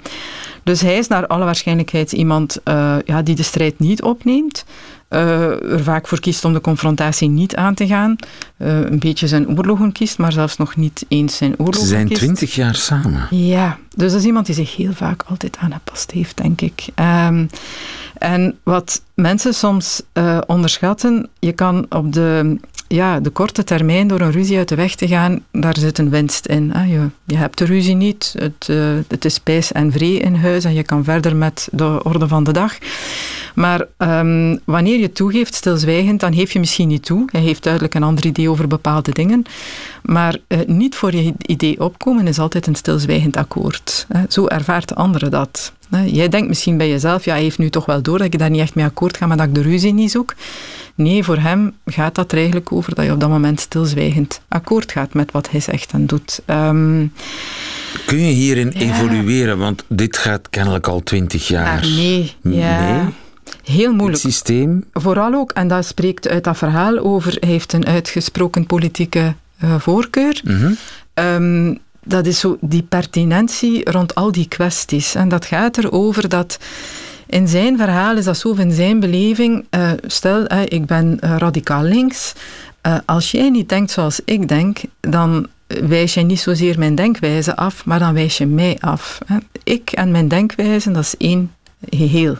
dus 0.63 0.81
hij 0.81 0.97
is 0.97 1.07
naar 1.07 1.27
alle 1.27 1.45
waarschijnlijkheid 1.45 2.11
iemand 2.11 2.59
uh, 2.65 2.95
ja, 3.05 3.21
die 3.21 3.35
de 3.35 3.43
strijd 3.43 3.79
niet 3.79 4.01
opneemt, 4.01 4.65
uh, 5.09 5.71
er 5.71 5.83
vaak 5.83 6.07
voor 6.07 6.19
kiest 6.19 6.45
om 6.45 6.53
de 6.53 6.61
confrontatie 6.61 7.29
niet 7.29 7.55
aan 7.55 7.73
te 7.73 7.87
gaan. 7.87 8.15
Uh, 8.57 8.79
een 8.79 8.99
beetje 8.99 9.27
zijn 9.27 9.57
oorlogen 9.57 9.91
kiest, 9.91 10.17
maar 10.17 10.31
zelfs 10.31 10.57
nog 10.57 10.75
niet 10.75 11.05
eens 11.07 11.37
zijn 11.37 11.53
oorlogen 11.57 11.81
Ze 11.81 11.87
zijn 11.87 12.09
twintig 12.09 12.55
jaar 12.55 12.75
samen. 12.75 13.27
Ja, 13.29 13.77
dus 13.95 14.11
dat 14.11 14.19
is 14.19 14.25
iemand 14.25 14.45
die 14.45 14.55
zich 14.55 14.75
heel 14.75 14.93
vaak 14.93 15.23
altijd 15.23 15.57
aangepast 15.57 16.11
heeft, 16.11 16.37
denk 16.37 16.61
ik. 16.61 16.85
Um, 16.95 17.49
en 18.17 18.57
wat 18.63 19.01
mensen 19.13 19.53
soms 19.53 20.01
onderschatten, 20.47 21.29
je 21.39 21.51
kan 21.51 21.85
op 21.89 22.13
de, 22.13 22.59
ja, 22.91 23.19
de 23.19 23.29
korte 23.29 23.63
termijn 23.63 24.07
door 24.07 24.21
een 24.21 24.31
ruzie 24.31 24.57
uit 24.57 24.69
de 24.69 24.75
weg 24.75 24.95
te 24.95 25.07
gaan, 25.07 25.43
daar 25.51 25.77
zit 25.77 25.97
een 25.97 26.09
winst 26.09 26.45
in. 26.45 26.73
Je, 26.87 27.09
je 27.25 27.35
hebt 27.35 27.57
de 27.57 27.65
ruzie 27.65 27.95
niet, 27.95 28.35
het, 28.37 28.67
uh, 28.69 28.97
het 29.07 29.25
is 29.25 29.39
pijs 29.39 29.71
en 29.71 29.91
vree 29.91 30.19
in 30.19 30.35
huis 30.35 30.63
en 30.63 30.73
je 30.73 30.83
kan 30.83 31.03
verder 31.03 31.35
met 31.35 31.67
de 31.71 32.03
orde 32.03 32.27
van 32.27 32.43
de 32.43 32.51
dag. 32.51 32.77
Maar 33.55 33.85
um, 33.97 34.59
wanneer 34.65 34.99
je 34.99 35.11
toegeeft 35.11 35.53
stilzwijgend, 35.53 36.19
dan 36.19 36.33
geef 36.33 36.51
je 36.53 36.59
misschien 36.59 36.87
niet 36.87 37.05
toe. 37.05 37.29
Je 37.31 37.37
heeft 37.37 37.63
duidelijk 37.63 37.93
een 37.93 38.03
ander 38.03 38.25
idee 38.25 38.49
over 38.49 38.67
bepaalde 38.67 39.11
dingen. 39.11 39.43
Maar 40.01 40.37
uh, 40.47 40.59
niet 40.65 40.95
voor 40.95 41.15
je 41.15 41.33
idee 41.45 41.81
opkomen 41.81 42.27
is 42.27 42.39
altijd 42.39 42.67
een 42.67 42.75
stilzwijgend 42.75 43.37
akkoord. 43.37 44.05
Hè. 44.07 44.21
Zo 44.29 44.47
ervaart 44.47 44.87
de 44.87 44.95
andere 44.95 45.29
dat. 45.29 45.73
Jij 46.05 46.29
denkt 46.29 46.47
misschien 46.47 46.77
bij 46.77 46.89
jezelf, 46.89 47.25
ja, 47.25 47.33
hij 47.33 47.41
heeft 47.41 47.57
nu 47.57 47.69
toch 47.69 47.85
wel 47.85 48.01
door 48.01 48.17
dat 48.17 48.33
ik 48.33 48.39
daar 48.39 48.49
niet 48.49 48.61
echt 48.61 48.75
mee 48.75 48.85
akkoord 48.85 49.17
ga, 49.17 49.25
maar 49.25 49.37
dat 49.37 49.47
ik 49.47 49.55
de 49.55 49.61
ruzie 49.61 49.93
niet 49.93 50.11
zoek. 50.11 50.33
Nee, 50.95 51.23
voor 51.23 51.37
hem 51.37 51.73
gaat 51.85 52.15
dat 52.15 52.31
er 52.31 52.37
eigenlijk 52.37 52.71
over 52.71 52.95
dat 52.95 53.05
je 53.05 53.11
op 53.11 53.19
dat 53.19 53.29
moment 53.29 53.59
stilzwijgend 53.59 54.41
akkoord 54.47 54.91
gaat 54.91 55.13
met 55.13 55.31
wat 55.31 55.49
hij 55.49 55.59
zegt 55.59 55.91
en 55.91 56.05
doet. 56.05 56.41
Um, 56.45 57.13
Kun 58.05 58.19
je 58.19 58.33
hierin 58.33 58.71
ja. 58.73 58.79
evolueren? 58.79 59.57
Want 59.57 59.83
dit 59.87 60.17
gaat 60.17 60.49
kennelijk 60.49 60.87
al 60.87 61.03
twintig 61.03 61.47
jaar. 61.47 61.81
Ah, 61.81 61.95
nee. 61.95 62.33
Ja. 62.41 63.01
Nee? 63.01 63.13
Heel 63.63 63.93
moeilijk. 63.93 64.23
Het 64.23 64.31
systeem? 64.31 64.83
Vooral 64.93 65.33
ook, 65.33 65.51
en 65.51 65.67
dat 65.67 65.85
spreekt 65.85 66.27
uit 66.27 66.43
dat 66.43 66.57
verhaal 66.57 66.97
over, 66.97 67.37
hij 67.39 67.49
heeft 67.49 67.73
een 67.73 67.85
uitgesproken 67.85 68.65
politieke 68.65 69.35
uh, 69.63 69.79
voorkeur. 69.79 70.41
Mm 70.43 70.55
-hmm. 70.55 70.77
um, 71.25 71.79
dat 72.03 72.25
is 72.25 72.39
zo 72.39 72.57
die 72.61 72.83
pertinentie 72.83 73.91
rond 73.91 74.15
al 74.15 74.31
die 74.31 74.47
kwesties. 74.47 75.15
En 75.15 75.29
dat 75.29 75.45
gaat 75.45 75.77
erover 75.77 76.29
dat 76.29 76.59
in 77.27 77.47
zijn 77.47 77.77
verhaal 77.77 78.17
is 78.17 78.25
dat 78.25 78.37
zo, 78.37 78.53
in 78.53 78.71
zijn 78.71 78.99
beleving, 78.99 79.65
uh, 79.75 79.91
stel, 80.05 80.51
uh, 80.51 80.61
ik 80.65 80.85
ben 80.85 81.19
uh, 81.23 81.35
radicaal 81.37 81.83
links. 81.83 82.33
als 83.05 83.31
jij 83.31 83.49
niet 83.49 83.69
denkt 83.69 83.91
zoals 83.91 84.19
ik 84.25 84.47
denk, 84.47 84.77
dan 84.99 85.47
wijs 85.67 86.13
je 86.13 86.21
niet 86.21 86.39
zozeer 86.39 86.79
mijn 86.79 86.95
denkwijze 86.95 87.55
af, 87.55 87.85
maar 87.85 87.99
dan 87.99 88.13
wijs 88.13 88.37
je 88.37 88.45
mij 88.45 88.77
af. 88.79 89.19
Hè. 89.25 89.37
Ik 89.63 89.91
en 89.91 90.11
mijn 90.11 90.27
denkwijze, 90.27 90.91
dat 90.91 91.03
is 91.03 91.17
één 91.17 91.51
geheel. 91.89 92.37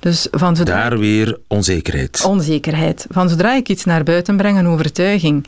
Dus 0.00 0.28
van 0.30 0.56
zodra... 0.56 0.88
Daar 0.88 0.98
weer 0.98 1.38
onzekerheid. 1.48 2.24
Onzekerheid. 2.24 3.06
Van 3.10 3.28
zodra 3.28 3.54
ik 3.54 3.68
iets 3.68 3.84
naar 3.84 4.02
buiten 4.02 4.36
breng, 4.36 4.58
een 4.58 4.68
overtuiging, 4.68 5.46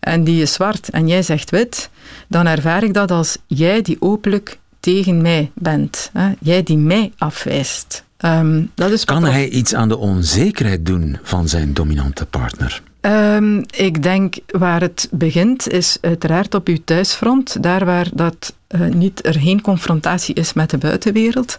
en 0.00 0.24
die 0.24 0.42
is 0.42 0.52
zwart 0.52 0.90
en 0.90 1.08
jij 1.08 1.22
zegt 1.22 1.50
wit, 1.50 1.90
dan 2.32 2.46
ervaar 2.46 2.82
ik 2.82 2.94
dat 2.94 3.10
als 3.10 3.36
jij 3.46 3.82
die 3.82 3.96
openlijk 4.00 4.58
tegen 4.80 5.22
mij 5.22 5.50
bent. 5.54 6.10
Hè? 6.12 6.32
Jij 6.40 6.62
die 6.62 6.76
mij 6.76 7.12
afwijst. 7.18 8.04
Um, 8.24 8.70
dat 8.74 8.90
is 8.90 9.04
kan 9.04 9.24
hij 9.24 9.48
iets 9.48 9.74
aan 9.74 9.88
de 9.88 9.96
onzekerheid 9.96 10.86
doen 10.86 11.18
van 11.22 11.48
zijn 11.48 11.74
dominante 11.74 12.26
partner? 12.26 12.82
Um, 13.06 13.64
ik 13.76 14.02
denk 14.02 14.34
waar 14.46 14.80
het 14.80 15.08
begint 15.10 15.68
is 15.68 15.96
uiteraard 16.00 16.54
op 16.54 16.68
uw 16.68 16.78
thuisfront, 16.84 17.62
daar 17.62 17.84
waar 17.84 18.08
dat, 18.14 18.54
uh, 18.68 18.80
niet, 18.88 19.26
er 19.26 19.40
geen 19.40 19.60
confrontatie 19.60 20.34
is 20.34 20.52
met 20.52 20.70
de 20.70 20.78
buitenwereld. 20.78 21.58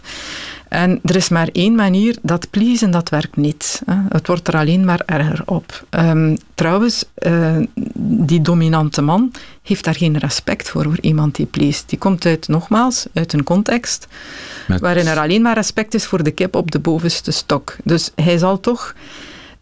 En 0.68 1.00
er 1.04 1.16
is 1.16 1.28
maar 1.28 1.48
één 1.52 1.74
manier, 1.74 2.16
dat 2.22 2.50
pleasen, 2.50 2.90
dat 2.90 3.08
werkt 3.08 3.36
niet. 3.36 3.82
Hè. 3.86 3.94
Het 4.08 4.26
wordt 4.26 4.48
er 4.48 4.56
alleen 4.56 4.84
maar 4.84 5.02
erger 5.06 5.42
op. 5.44 5.84
Um, 5.90 6.38
trouwens, 6.54 7.04
uh, 7.18 7.56
die 8.26 8.42
dominante 8.42 9.02
man 9.02 9.32
heeft 9.62 9.84
daar 9.84 9.94
geen 9.94 10.18
respect 10.18 10.70
voor, 10.70 10.84
voor 10.84 11.00
iemand 11.00 11.34
die 11.34 11.46
pleest. 11.46 11.88
Die 11.88 11.98
komt 11.98 12.26
uit, 12.26 12.48
nogmaals, 12.48 13.06
uit 13.14 13.32
een 13.32 13.44
context 13.44 14.06
Met... 14.66 14.80
waarin 14.80 15.06
er 15.06 15.18
alleen 15.18 15.42
maar 15.42 15.54
respect 15.54 15.94
is 15.94 16.04
voor 16.04 16.22
de 16.22 16.30
kip 16.30 16.56
op 16.56 16.70
de 16.70 16.78
bovenste 16.78 17.30
stok. 17.30 17.76
Dus 17.84 18.10
hij 18.14 18.38
zal 18.38 18.60
toch 18.60 18.94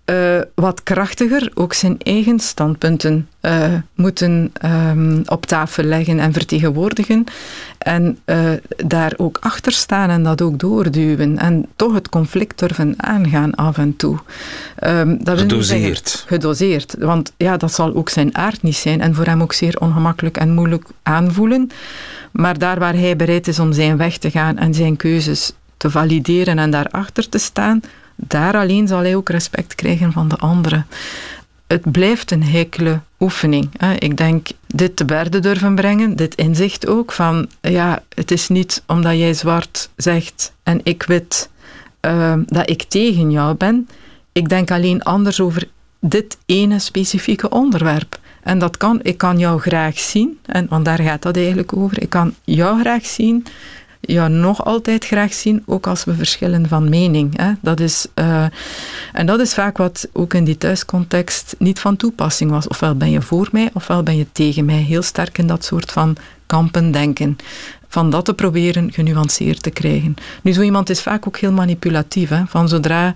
uh, 0.06 0.40
wat 0.54 0.82
krachtiger 0.82 1.50
ook 1.54 1.72
zijn 1.72 1.98
eigen 1.98 2.40
standpunten 2.40 3.28
uh, 3.42 3.74
moeten 3.94 4.52
um, 4.64 5.22
op 5.26 5.46
tafel 5.46 5.84
leggen 5.84 6.18
en 6.18 6.32
vertegenwoordigen. 6.32 7.24
En 7.78 8.18
uh, 8.26 8.50
daar 8.76 9.12
ook 9.16 9.38
achter 9.40 9.72
staan 9.72 10.10
en 10.10 10.22
dat 10.22 10.42
ook 10.42 10.58
doorduwen. 10.58 11.38
En 11.38 11.66
toch 11.76 11.94
het 11.94 12.08
conflict 12.08 12.58
durven 12.58 12.94
aangaan 12.96 13.54
af 13.54 13.78
en 13.78 13.96
toe. 13.96 14.18
Um, 14.86 15.24
dat 15.24 15.38
gedoseerd. 15.38 16.08
Zeggen, 16.08 16.28
gedoseerd. 16.28 16.96
Want 16.98 17.32
ja, 17.36 17.56
dat 17.56 17.72
zal 17.72 17.94
ook 17.94 18.08
zijn 18.08 18.36
aard 18.36 18.62
niet 18.62 18.76
zijn. 18.76 19.00
En 19.00 19.14
voor 19.14 19.26
hem 19.26 19.42
ook 19.42 19.52
zeer 19.52 19.80
ongemakkelijk 19.80 20.36
en 20.36 20.54
moeilijk 20.54 20.84
aanvoelen. 21.02 21.70
Maar 22.30 22.58
daar 22.58 22.78
waar 22.78 22.94
hij 22.94 23.16
bereid 23.16 23.48
is 23.48 23.58
om 23.58 23.72
zijn 23.72 23.96
weg 23.96 24.18
te 24.18 24.30
gaan 24.30 24.58
en 24.58 24.74
zijn 24.74 24.96
keuzes 24.96 25.52
te 25.76 25.90
valideren 25.90 26.58
en 26.58 26.70
daarachter 26.70 27.28
te 27.28 27.38
staan 27.38 27.80
daar 28.16 28.56
alleen 28.56 28.88
zal 28.88 28.98
hij 28.98 29.16
ook 29.16 29.28
respect 29.28 29.74
krijgen 29.74 30.12
van 30.12 30.28
de 30.28 30.36
anderen. 30.36 30.86
Het 31.66 31.92
blijft 31.92 32.30
een 32.30 32.44
heikele 32.44 33.00
oefening. 33.20 33.70
Ik 33.98 34.16
denk 34.16 34.48
dit 34.66 34.96
te 34.96 35.04
berde 35.04 35.38
durven 35.38 35.74
brengen, 35.74 36.16
dit 36.16 36.34
inzicht 36.34 36.86
ook 36.86 37.12
van 37.12 37.48
ja, 37.60 38.02
het 38.14 38.30
is 38.30 38.48
niet 38.48 38.82
omdat 38.86 39.18
jij 39.18 39.34
zwart 39.34 39.90
zegt 39.96 40.52
en 40.62 40.80
ik 40.82 41.02
wit 41.02 41.50
uh, 42.06 42.34
dat 42.46 42.70
ik 42.70 42.82
tegen 42.82 43.30
jou 43.30 43.54
ben. 43.54 43.88
Ik 44.32 44.48
denk 44.48 44.70
alleen 44.70 45.02
anders 45.02 45.40
over 45.40 45.68
dit 46.00 46.38
ene 46.46 46.78
specifieke 46.78 47.50
onderwerp. 47.50 48.20
En 48.42 48.58
dat 48.58 48.76
kan, 48.76 49.00
ik 49.02 49.18
kan 49.18 49.38
jou 49.38 49.60
graag 49.60 49.98
zien, 49.98 50.38
en, 50.46 50.66
want 50.68 50.84
daar 50.84 51.00
gaat 51.00 51.22
dat 51.22 51.36
eigenlijk 51.36 51.76
over. 51.76 52.02
Ik 52.02 52.08
kan 52.08 52.34
jou 52.44 52.80
graag 52.80 53.06
zien 53.06 53.46
ja, 54.04 54.28
nog 54.28 54.64
altijd 54.64 55.04
graag 55.04 55.32
zien, 55.32 55.62
ook 55.66 55.86
als 55.86 56.04
we 56.04 56.14
verschillen 56.14 56.68
van 56.68 56.88
mening. 56.88 57.36
Hè. 57.36 57.52
Dat 57.60 57.80
is, 57.80 58.06
uh, 58.14 58.44
en 59.12 59.26
dat 59.26 59.40
is 59.40 59.54
vaak 59.54 59.76
wat 59.76 60.08
ook 60.12 60.34
in 60.34 60.44
die 60.44 60.58
thuiscontext 60.58 61.54
niet 61.58 61.80
van 61.80 61.96
toepassing 61.96 62.50
was. 62.50 62.68
Ofwel 62.68 62.94
ben 62.94 63.10
je 63.10 63.22
voor 63.22 63.48
mij, 63.52 63.70
ofwel 63.72 64.02
ben 64.02 64.16
je 64.16 64.26
tegen 64.32 64.64
mij. 64.64 64.80
Heel 64.80 65.02
sterk 65.02 65.38
in 65.38 65.46
dat 65.46 65.64
soort 65.64 65.92
van 65.92 66.16
kampen 66.46 66.90
denken. 66.90 67.36
Van 67.88 68.10
dat 68.10 68.24
te 68.24 68.34
proberen 68.34 68.92
genuanceerd 68.92 69.62
te 69.62 69.70
krijgen. 69.70 70.14
Nu, 70.42 70.52
zo 70.52 70.60
iemand 70.60 70.90
is 70.90 71.02
vaak 71.02 71.26
ook 71.26 71.36
heel 71.36 71.52
manipulatief. 71.52 72.28
Hè. 72.28 72.42
Van 72.46 72.68
zodra 72.68 73.14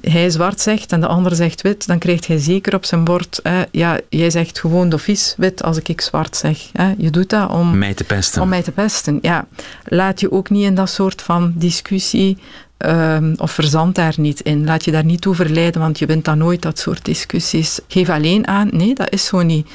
hij 0.00 0.30
zwart 0.30 0.60
zegt 0.60 0.92
en 0.92 1.00
de 1.00 1.06
ander 1.06 1.34
zegt 1.34 1.62
wit, 1.62 1.86
dan 1.86 1.98
krijgt 1.98 2.26
hij 2.26 2.38
zeker 2.38 2.74
op 2.74 2.84
zijn 2.84 3.04
bord, 3.04 3.40
ja, 3.70 4.00
jij 4.08 4.30
zegt 4.30 4.60
gewoon 4.60 4.88
de 4.88 4.98
vies 4.98 5.34
wit 5.36 5.62
als 5.62 5.78
ik 5.78 6.00
zwart 6.00 6.36
zeg. 6.36 6.58
Hè. 6.72 6.92
Je 6.98 7.10
doet 7.10 7.30
dat 7.30 7.50
om 7.50 7.78
mij 7.78 7.94
te 7.94 8.04
pesten. 8.04 8.42
Om 8.42 8.48
mij 8.48 8.62
te 8.62 8.72
pesten, 8.72 9.18
ja. 9.22 9.46
Laat 9.84 10.20
je 10.20 10.32
ook 10.32 10.50
niet 10.50 10.64
in 10.64 10.74
dat 10.74 10.90
soort 10.90 11.22
van 11.22 11.52
discussie 11.56 12.38
um, 12.86 13.34
of 13.36 13.50
verzand 13.50 13.94
daar 13.94 14.14
niet 14.16 14.40
in. 14.40 14.64
Laat 14.64 14.84
je 14.84 14.90
daar 14.90 15.04
niet 15.04 15.20
toe 15.20 15.34
verleiden, 15.34 15.80
want 15.80 15.98
je 15.98 16.06
wint 16.06 16.24
dan 16.24 16.38
nooit 16.38 16.62
dat 16.62 16.78
soort 16.78 17.04
discussies. 17.04 17.80
Geef 17.88 18.08
alleen 18.08 18.46
aan, 18.46 18.68
nee, 18.72 18.94
dat 18.94 19.12
is 19.12 19.26
zo 19.26 19.42
niet. 19.42 19.68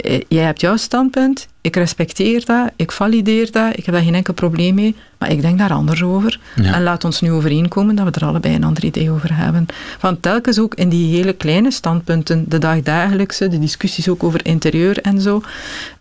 Eh, 0.00 0.20
jij 0.28 0.44
hebt 0.44 0.60
jouw 0.60 0.76
standpunt, 0.76 1.48
ik 1.60 1.76
respecteer 1.76 2.44
dat, 2.44 2.70
ik 2.76 2.92
valideer 2.92 3.52
dat, 3.52 3.78
ik 3.78 3.84
heb 3.84 3.94
daar 3.94 4.04
geen 4.04 4.14
enkel 4.14 4.34
probleem 4.34 4.74
mee, 4.74 4.94
maar 5.18 5.30
ik 5.30 5.40
denk 5.40 5.58
daar 5.58 5.72
anders 5.72 6.02
over. 6.02 6.40
En 6.54 6.82
laat 6.82 7.04
ons 7.04 7.20
nu 7.20 7.32
overeenkomen 7.32 7.94
dat 7.94 8.04
we 8.04 8.20
er 8.20 8.26
allebei 8.26 8.54
een 8.54 8.64
ander 8.64 8.84
idee 8.84 9.10
over 9.10 9.36
hebben. 9.36 9.66
Van 9.98 10.20
telkens 10.20 10.58
ook 10.58 10.74
in 10.74 10.88
die 10.88 11.16
hele 11.16 11.32
kleine 11.32 11.70
standpunten, 11.70 12.44
de 12.48 12.58
dagdagelijkse, 12.58 13.48
de 13.48 13.58
discussies 13.58 14.08
ook 14.08 14.22
over 14.22 14.46
interieur 14.46 14.98
en 14.98 15.20
zo, 15.20 15.42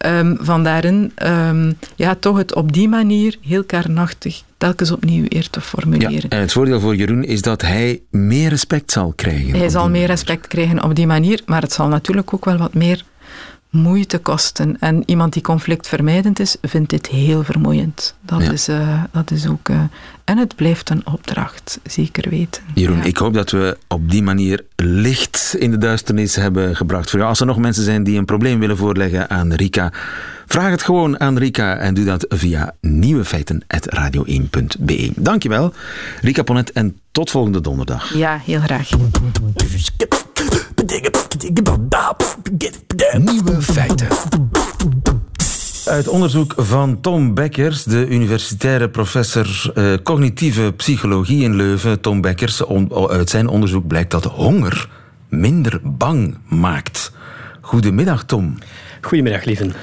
um, 0.06 0.38
van 0.42 0.64
daarin 0.64 1.12
um, 1.24 1.78
ja, 1.96 2.16
toch 2.16 2.38
het 2.38 2.56
op 2.56 2.74
die 2.74 2.90
manier 2.90 3.38
heel 3.42 3.64
kernachtig 3.64 4.44
telkens 4.58 4.92
opnieuw 4.92 5.26
eer 5.28 5.50
te 5.50 5.62
formuleren. 5.62 6.14
Ja, 6.14 6.30
en 6.30 6.40
het 6.40 6.52
voordeel 6.52 6.80
voor 6.80 6.96
Jeroen 6.96 7.24
is 7.24 7.42
dat 7.42 7.62
hij 7.62 8.02
meer 8.10 8.50
respect 8.50 8.92
zal 8.92 9.14
krijgen. 9.16 9.60
Hij 9.60 9.70
zal 9.70 9.90
meer 9.90 10.08
respect 10.08 10.48
krijgen 10.48 10.84
op 10.84 10.96
die 10.96 11.08
manier, 11.08 11.42
maar 11.46 11.62
het 11.62 11.74
zal 11.74 11.88
natuurlijk 11.88 12.34
ook 12.34 12.46
wel 12.46 12.58
wat 12.58 12.74
meer 12.74 13.04
moeite 13.70 14.18
kosten. 14.18 14.80
En 14.80 15.04
iemand 15.06 15.34
die 15.34 15.42
conflictvermijdend 15.42 16.40
is, 16.40 16.58
vindt 16.62 16.90
dit 16.90 17.08
heel 17.08 17.44
vermoeiend. 17.44 18.16
Dat, 18.22 18.42
is, 18.42 18.70
uh, 18.70 19.04
dat 19.12 19.32
is 19.32 19.48
ook. 19.48 19.70
Uh, 19.70 19.82
en 20.24 20.38
het 20.38 20.56
blijft 20.56 20.90
een 20.90 21.08
opdracht, 21.08 21.80
zeker 21.84 22.30
weten. 22.30 22.64
Jeroen, 22.74 23.04
ik 23.04 23.18
hoop 23.18 23.34
dat 23.34 23.52
we 23.52 23.78
op 23.88 24.12
die 24.12 24.24
manier 24.24 24.66
licht 24.76 25.56
in 25.60 25.72
de 25.72 25.78
duisternis 25.78 26.36
hebben 26.36 26.76
gebracht 26.76 27.10
voor 27.10 27.20
jou. 27.20 27.32
Als 27.32 27.40
er 27.40 27.46
nog 27.46 27.58
mensen 27.58 27.84
zijn 27.84 28.04
die 28.04 28.18
een 28.18 28.26
probleem 28.26 28.60
willen 28.60 28.78
voorleggen 28.78 29.30
aan 29.30 29.54
Rika, 29.54 29.94
vraag 30.46 30.72
het 30.72 30.84
gewoon 30.84 31.20
aan 31.20 31.38
Rika 31.38 31.78
en 31.78 31.94
doe 31.94 32.06
dat 32.06 32.26
via 32.30 32.76
nieuwefeiten.radio1.be. 32.82 35.12
Dankjewel, 35.16 35.74
Rika 36.22 36.44
Ponet, 36.44 36.72
en 36.72 37.00
tot 37.12 37.32
volgende 37.32 37.62
donderdag. 37.62 38.14
Ja, 38.14 38.42
heel 38.46 38.60
graag. 38.60 38.90
Nieuwe 43.18 43.62
feiten. 43.62 44.08
Uit 45.86 46.08
onderzoek 46.08 46.54
van 46.58 47.02
Tom 47.02 47.34
Beckers, 47.34 47.84
de 47.84 48.08
universitaire 48.08 48.90
professor 48.90 49.72
uh, 49.76 49.94
cognitieve 50.04 50.74
psychologie 50.78 51.44
in 51.44 51.56
Leuven, 51.56 52.02
Tom 52.02 52.22
Beckers, 52.22 52.64
uit 53.10 53.30
zijn 53.30 53.48
onderzoek 53.48 53.88
blijkt 53.88 54.12
dat 54.12 54.24
honger 54.24 54.90
minder 55.30 55.80
bang 55.84 56.38
maakt. 56.48 57.12
Goedemiddag, 57.62 58.24
Tom. 58.24 58.58
Goedemiddag, 59.02 59.44
lieven. 59.44 59.74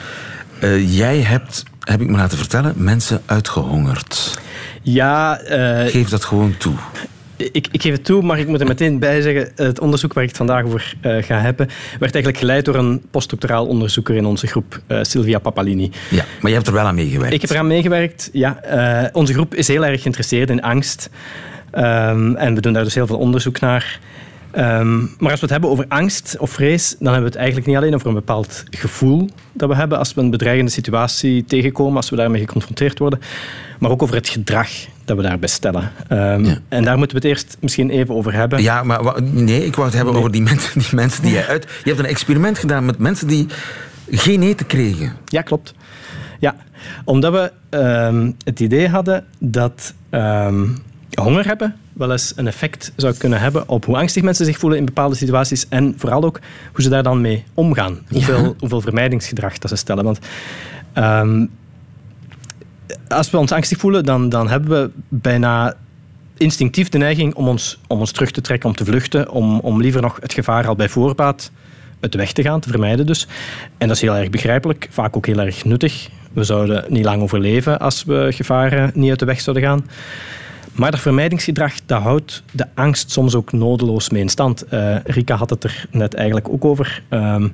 Uh, 0.63 0.97
jij 0.97 1.21
hebt, 1.21 1.63
heb 1.81 2.01
ik 2.01 2.09
me 2.09 2.17
laten 2.17 2.39
vertellen, 2.39 2.75
mensen 2.77 3.23
uitgehongerd. 3.27 4.39
Ja. 4.83 5.41
Uh, 5.41 5.91
Geef 5.91 6.09
dat 6.09 6.25
gewoon 6.25 6.57
toe 6.57 6.75
ik, 7.37 7.69
ik, 7.71 7.83
geef 7.83 7.93
het 7.93 8.05
toe, 8.05 8.23
maar 8.23 8.39
ik 8.39 8.47
moet 8.47 8.61
er 8.61 8.67
meteen 8.67 8.99
bij 8.99 9.21
zeggen, 9.21 9.51
het 9.55 9.81
onderzoek 9.81 10.13
waar 10.13 10.23
ik 10.23 10.29
het 10.29 10.39
vandaag 10.39 10.65
over 10.65 10.95
uh, 11.03 11.23
ga 11.23 11.41
hebben, 11.41 11.67
werd 11.99 12.15
eigenlijk 12.15 12.39
geleid 12.39 12.65
door 12.65 12.75
een 12.75 13.03
postdoctoraal 13.11 13.67
onderzoeker 13.67 14.15
in 14.15 14.25
onze 14.25 14.47
groep, 14.47 14.81
uh, 14.89 14.99
Silvia 15.03 15.39
Papalini. 15.39 15.91
Ja, 16.11 16.25
maar 16.41 16.51
je 16.51 16.57
hebt 16.57 16.67
er 16.67 16.73
wel 16.73 16.87
aan 16.87 16.95
meegewerkt. 16.95 17.35
Ik 17.35 17.41
heb 17.41 17.51
eraan 17.51 17.67
meegewerkt, 17.67 18.31
ja. 18.33 18.61
Uh, 19.03 19.09
onze 19.13 19.33
groep 19.33 19.55
is 19.55 19.69
heel 19.69 19.87
erg 19.87 20.01
geïnteresseerd 20.01 20.51
in 20.51 20.63
angst. 20.63 21.11
Um, 21.75 22.37
en 22.37 22.55
we 22.55 22.61
doen 22.61 22.73
daar 22.73 22.85
dus 22.85 22.95
heel 22.95 23.07
veel 23.07 23.19
onderzoek 23.19 23.61
naar. 23.61 24.01
Um, 24.59 25.15
maar 25.19 25.31
als 25.31 25.41
we 25.41 25.47
het 25.47 25.51
hebben 25.51 25.71
over 25.71 25.85
angst 25.89 26.37
of 26.39 26.51
vrees, 26.51 26.89
dan 26.99 27.13
hebben 27.13 27.23
we 27.23 27.29
het 27.29 27.37
eigenlijk 27.37 27.67
niet 27.67 27.77
alleen 27.77 27.95
over 27.95 28.09
een 28.09 28.15
bepaald 28.15 28.65
gevoel 28.71 29.29
dat 29.53 29.69
we 29.69 29.75
hebben 29.75 29.99
als 29.99 30.15
we 30.15 30.21
een 30.21 30.31
bedreigende 30.31 30.71
situatie 30.71 31.45
tegenkomen, 31.45 31.97
als 31.97 32.11
we 32.11 32.17
daarmee 32.17 32.41
geconfronteerd 32.41 32.99
worden, 32.99 33.21
maar 33.79 33.91
ook 33.91 34.03
over 34.03 34.15
het 34.15 34.29
gedrag 34.29 34.69
dat 35.07 35.17
we 35.17 35.23
daarbij 35.23 35.49
stellen. 35.49 35.93
Um, 36.13 36.59
En 36.69 36.85
daar 36.85 36.99
moeten 36.99 37.17
we 37.17 37.29
het 37.29 37.37
eerst 37.37 37.57
misschien 37.61 37.91
even 37.91 38.15
over 38.15 38.33
hebben. 38.33 38.63
Ja, 38.63 38.83
maar 38.83 39.23
nee, 39.23 39.65
ik 39.65 39.75
wou 39.75 39.87
het 39.87 39.97
hebben 39.97 40.15
over 40.15 40.31
die 40.31 40.43
mensen, 40.43 40.81
die 40.81 40.95
mensen 40.95 41.23
die 41.23 41.33
je 41.33 41.47
uit... 41.47 41.63
Je 41.85 41.91
hebt 41.91 41.99
een 41.99 42.11
experiment 42.11 42.59
gedaan 42.59 42.85
met 42.85 42.99
mensen 42.99 43.27
die 43.27 43.47
geen 44.11 44.43
eten 44.43 44.67
kregen. 44.67 45.13
Ja, 45.25 45.43
klopt. 45.43 45.75
Ja, 46.41 46.57
omdat 47.05 47.33
we 47.33 47.53
um, 47.79 48.37
het 48.45 48.61
idee 48.61 48.89
hadden 48.89 49.25
dat 49.39 49.95
um, 50.11 50.77
honger 51.15 51.47
hebben 51.47 51.77
wel 51.93 52.13
eens 52.13 52.33
een 52.37 52.47
effect 52.47 52.93
zou 52.97 53.15
kunnen 53.15 53.41
hebben 53.41 53.69
op 53.69 53.85
hoe 53.85 53.97
angstig 53.97 54.23
mensen 54.23 54.45
zich 54.45 54.59
voelen 54.59 54.79
in 54.79 54.85
bepaalde 54.85 55.15
situaties 55.15 55.69
en 55.69 55.95
vooral 55.97 56.25
ook 56.25 56.41
hoe 56.73 56.83
ze 56.83 56.89
daar 56.89 57.03
dan 57.03 57.21
mee 57.21 57.45
omgaan. 57.55 57.99
Hoeveel, 58.09 58.57
hoeveel 58.59 58.81
vermijdingsgedrag 58.81 59.59
dat 59.59 59.71
ze 59.71 59.77
stellen. 59.77 60.05
Want 60.05 60.19
um, 60.95 61.51
als 63.09 63.31
we 63.31 63.39
ons 63.39 63.53
angstig 63.53 63.79
voelen, 63.79 64.05
dan, 64.05 64.29
dan 64.29 64.49
hebben 64.49 64.71
we 64.71 64.91
bijna 65.09 65.75
instinctief 66.37 66.89
de 66.89 66.99
neiging 66.99 67.35
om 67.35 67.49
ons, 67.49 67.79
om 67.87 67.99
ons 67.99 68.13
terug 68.13 68.31
te 68.31 68.41
trekken, 68.41 68.69
om 68.69 68.75
te 68.75 68.85
vluchten, 68.85 69.31
om, 69.31 69.59
om 69.59 69.81
liever 69.81 70.03
nog 70.03 70.19
het 70.21 70.33
gevaar 70.33 70.67
al 70.67 70.77
bij 70.77 70.89
voorbaat 70.89 71.51
uit 72.01 72.13
de 72.13 72.19
weg 72.19 72.33
te 72.33 72.43
gaan, 72.43 72.61
te 72.61 72.69
vermijden 72.69 73.07
dus. 73.07 73.27
En 73.79 73.89
dat 73.89 73.97
is 73.97 74.03
heel 74.03 74.17
erg 74.17 74.31
begrijpelijk, 74.31 74.89
vaak 74.91 75.17
ook 75.17 75.27
heel 75.27 75.39
erg 75.39 75.65
nuttig. 75.65 76.09
We 76.33 76.45
zouden 76.45 76.85
niet 76.89 77.05
lang 77.05 77.23
overleven 77.23 77.79
als 77.79 78.05
we 78.05 78.29
gevaren 78.31 78.91
niet 78.95 79.11
uit 79.11 79.19
de 79.19 79.25
weg 79.25 79.41
zouden 79.41 79.65
gaan. 79.65 79.87
Maar 80.73 80.91
dat 80.91 81.01
vermijdingsgedrag 81.01 81.73
dat 81.87 82.03
houdt 82.03 82.43
de 82.53 82.67
angst 82.75 83.11
soms 83.11 83.35
ook 83.35 83.53
nodeloos 83.53 84.11
mee 84.11 84.23
in 84.23 84.29
stand. 84.29 84.65
Uh, 84.73 84.97
Rika 85.05 85.37
had 85.37 85.51
het 85.51 85.65
er 85.65 85.87
net 85.91 86.15
eigenlijk 86.15 86.49
ook 86.49 86.65
over. 86.65 87.03
Uh, 87.11 87.45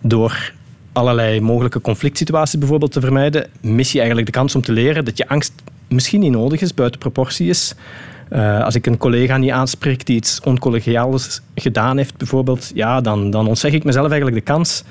door 0.00 0.52
allerlei 0.92 1.40
mogelijke 1.40 1.80
conflict 1.80 2.16
situaties 2.18 2.58
bijvoorbeeld 2.58 2.92
te 2.92 3.00
vermijden, 3.00 3.46
mis 3.60 3.92
je 3.92 3.98
eigenlijk 3.98 4.26
de 4.26 4.38
kans 4.38 4.54
om 4.54 4.62
te 4.62 4.72
leren 4.72 5.04
dat 5.04 5.18
je 5.18 5.28
angst 5.28 5.52
misschien 5.88 6.20
niet 6.20 6.32
nodig 6.32 6.60
is, 6.60 6.74
buiten 6.74 7.00
proportie 7.00 7.48
is. 7.48 7.74
Uh, 8.30 8.64
als 8.64 8.74
ik 8.74 8.86
een 8.86 8.96
collega 8.96 9.36
niet 9.36 9.50
aanspreek 9.50 10.06
die 10.06 10.16
iets 10.16 10.40
oncollegiaals 10.40 11.40
gedaan 11.54 11.96
heeft, 11.96 12.16
bijvoorbeeld, 12.16 12.70
ja, 12.74 13.00
dan, 13.00 13.30
dan 13.30 13.46
ontzeg 13.46 13.72
ik 13.72 13.84
mezelf 13.84 14.10
eigenlijk 14.10 14.46
de 14.46 14.52
kans 14.52 14.84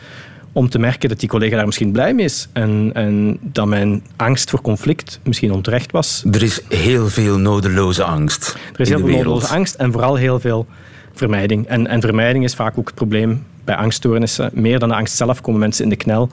om 0.52 0.70
te 0.70 0.80
merken 0.80 1.10
dat 1.10 1.20
die 1.20 1.30
collega 1.30 1.56
daar 1.56 1.66
misschien 1.66 1.92
blij 1.92 2.14
mee 2.14 2.26
is. 2.26 2.48
En, 2.54 2.92
en 2.94 3.38
dat 3.42 3.66
mijn 3.68 4.04
angst 4.16 4.50
voor 4.50 4.62
conflict 4.62 5.20
misschien 5.24 5.52
onterecht 5.52 5.92
was. 5.92 6.24
Er 6.32 6.44
is 6.44 6.62
heel 6.70 7.08
veel 7.08 7.38
nodeloze 7.38 8.04
angst. 8.04 8.58
Er 8.74 8.80
is 8.80 8.90
heel 8.90 9.00
veel 9.00 9.08
nodeloze 9.08 9.48
angst 9.48 9.76
en 9.76 9.92
vooral 9.92 10.16
heel 10.16 10.40
veel 10.40 10.66
vermijding. 11.14 11.68
En, 11.68 11.88
en 11.88 12.02
vermijding 12.02 12.44
is 12.44 12.56
vaak 12.56 12.78
ook 12.78 12.86
het 12.86 12.96
probleem 12.96 13.44
bij 13.64 13.76
angststoornissen. 13.76 14.50
Meer 14.54 14.80
dan 14.80 14.90
de 14.90 14.96
angst 14.96 15.16
zelf 15.16 15.42
komen 15.42 15.60
mensen 15.60 15.84
in 15.84 15.90
de 15.90 15.96
knel 15.96 16.30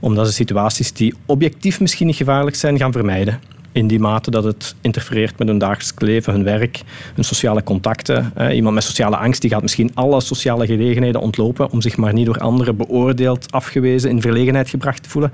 omdat 0.00 0.26
ze 0.26 0.32
situaties 0.32 0.92
die 0.92 1.14
objectief 1.26 1.80
misschien 1.80 2.06
niet 2.06 2.16
gevaarlijk 2.16 2.56
zijn, 2.56 2.78
gaan 2.78 2.92
vermijden 2.92 3.40
in 3.72 3.86
die 3.86 3.98
mate 3.98 4.30
dat 4.30 4.44
het 4.44 4.74
interfereert 4.80 5.38
met 5.38 5.48
hun 5.48 5.58
dagelijks 5.58 5.92
leven, 5.96 6.32
hun 6.32 6.44
werk, 6.44 6.82
hun 7.14 7.24
sociale 7.24 7.62
contacten. 7.62 8.32
Iemand 8.52 8.74
met 8.74 8.84
sociale 8.84 9.16
angst 9.16 9.40
die 9.40 9.50
gaat 9.50 9.62
misschien 9.62 9.90
alle 9.94 10.20
sociale 10.20 10.66
gelegenheden 10.66 11.20
ontlopen 11.20 11.70
om 11.70 11.80
zich 11.80 11.96
maar 11.96 12.12
niet 12.12 12.26
door 12.26 12.38
anderen 12.38 12.76
beoordeeld, 12.76 13.52
afgewezen, 13.52 14.10
in 14.10 14.20
verlegenheid 14.20 14.68
gebracht 14.68 15.02
te 15.02 15.08
voelen. 15.08 15.32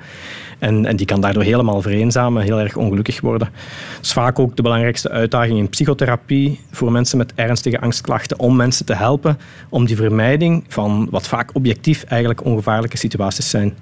En, 0.59 0.87
en 0.87 0.97
die 0.97 1.07
kan 1.07 1.21
daardoor 1.21 1.43
helemaal 1.43 1.83
vereenzamen, 1.83 2.43
heel 2.43 2.61
erg 2.61 2.77
ongelukkig 2.77 3.21
worden. 3.21 3.49
Dat 3.95 4.05
is 4.05 4.13
vaak 4.13 4.39
ook 4.39 4.57
de 4.57 4.63
belangrijkste 4.63 5.11
uitdaging 5.11 5.59
in 5.59 5.69
psychotherapie 5.69 6.61
voor 6.71 6.93
mensen 6.93 7.19
met 7.19 7.33
ernstige 7.35 7.81
angstklachten, 7.81 8.39
om 8.39 8.57
mensen 8.57 8.87
te 8.87 8.95
helpen 8.95 9.39
om 9.69 9.87
die 9.87 9.97
vermijding 9.97 10.65
van 10.69 11.09
wat 11.11 11.29
vaak 11.29 11.51
objectief 11.53 12.03
eigenlijk 12.03 12.45
ongevaarlijke 12.45 12.97
situaties 12.97 13.51
zijn 13.51 13.75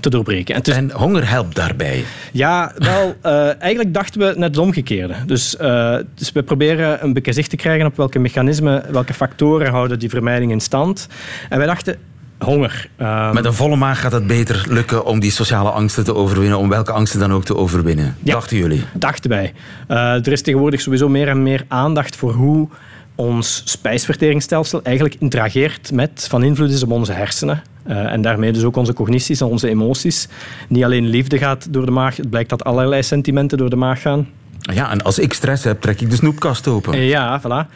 te 0.00 0.10
doorbreken. 0.10 0.62
En, 0.62 0.90
honger 0.90 1.28
helpt 1.28 1.56
daarbij? 1.56 2.04
Ja, 2.32 2.72
wel, 2.78 3.14
uh, 3.24 3.62
eigenlijk 3.62 3.94
dachten 3.94 4.20
we 4.20 4.26
net 4.26 4.48
het 4.48 4.58
omgekeerde. 4.58 5.14
Dus, 5.26 5.56
uh, 5.60 5.96
dus 6.14 6.32
we 6.32 6.42
proberen 6.42 7.04
een 7.04 7.12
beetje 7.12 7.32
zicht 7.32 7.50
te 7.50 7.56
krijgen 7.56 7.86
op 7.86 7.96
welke 7.96 8.18
mechanismen, 8.18 8.92
welke 8.92 9.14
factoren 9.14 9.70
houden 9.70 9.98
die 9.98 10.08
vermijding 10.08 10.50
in 10.50 10.60
stand. 10.60 11.08
En 11.48 11.58
wij 11.58 11.66
dachten, 11.66 11.96
honger. 12.38 12.88
Um, 13.00 13.34
Met 13.34 13.44
een 13.44 13.52
volle 13.52 13.76
maag 13.76 14.00
gaat 14.00 14.12
het 14.12 14.26
beter 14.26 14.64
lukken 14.68 15.04
om 15.04 15.20
die 15.20 15.30
sociale 15.30 15.70
angsten 15.70 16.04
te 16.04 16.14
overwinnen, 16.14 16.58
om 16.58 16.68
welke 16.68 16.92
angsten 16.92 17.20
dan 17.20 17.32
ook 17.32 17.44
te 17.44 17.56
overwinnen. 17.56 18.16
dachten 18.20 18.56
jullie? 18.56 18.84
Dachten 18.94 19.30
wij. 19.30 19.52
Uh, 19.88 19.96
er 19.98 20.32
is 20.32 20.42
tegenwoordig 20.42 20.80
sowieso 20.80 21.08
meer 21.08 21.28
en 21.28 21.42
meer 21.42 21.64
aandacht 21.68 22.16
voor 22.16 22.32
hoe 22.32 22.68
ons 23.14 23.62
spijsverteringsstelsel 23.64 24.80
eigenlijk 24.82 25.16
interageert 25.18 25.92
met, 25.92 26.26
van 26.28 26.42
invloed 26.42 26.70
is 26.70 26.82
op 26.82 26.90
onze 26.90 27.12
hersenen. 27.12 27.62
Uh, 27.86 28.12
en 28.12 28.22
daarmee 28.22 28.52
dus 28.52 28.64
ook 28.64 28.76
onze 28.76 28.92
cognities 28.92 29.40
en 29.40 29.46
onze 29.46 29.68
emoties. 29.68 30.28
Niet 30.68 30.84
alleen 30.84 31.06
liefde 31.06 31.38
gaat 31.38 31.72
door 31.72 31.84
de 31.84 31.90
maag, 31.90 32.16
het 32.16 32.30
blijkt 32.30 32.48
dat 32.48 32.64
allerlei 32.64 33.02
sentimenten 33.02 33.58
door 33.58 33.70
de 33.70 33.76
maag 33.76 34.00
gaan. 34.00 34.28
Ja, 34.60 34.90
en 34.90 35.02
als 35.02 35.18
ik 35.18 35.32
stress 35.32 35.64
heb, 35.64 35.80
trek 35.80 36.00
ik 36.00 36.10
de 36.10 36.16
snoepkast 36.16 36.68
open. 36.68 37.00
Ja, 37.00 37.40
voilà. 37.40 37.70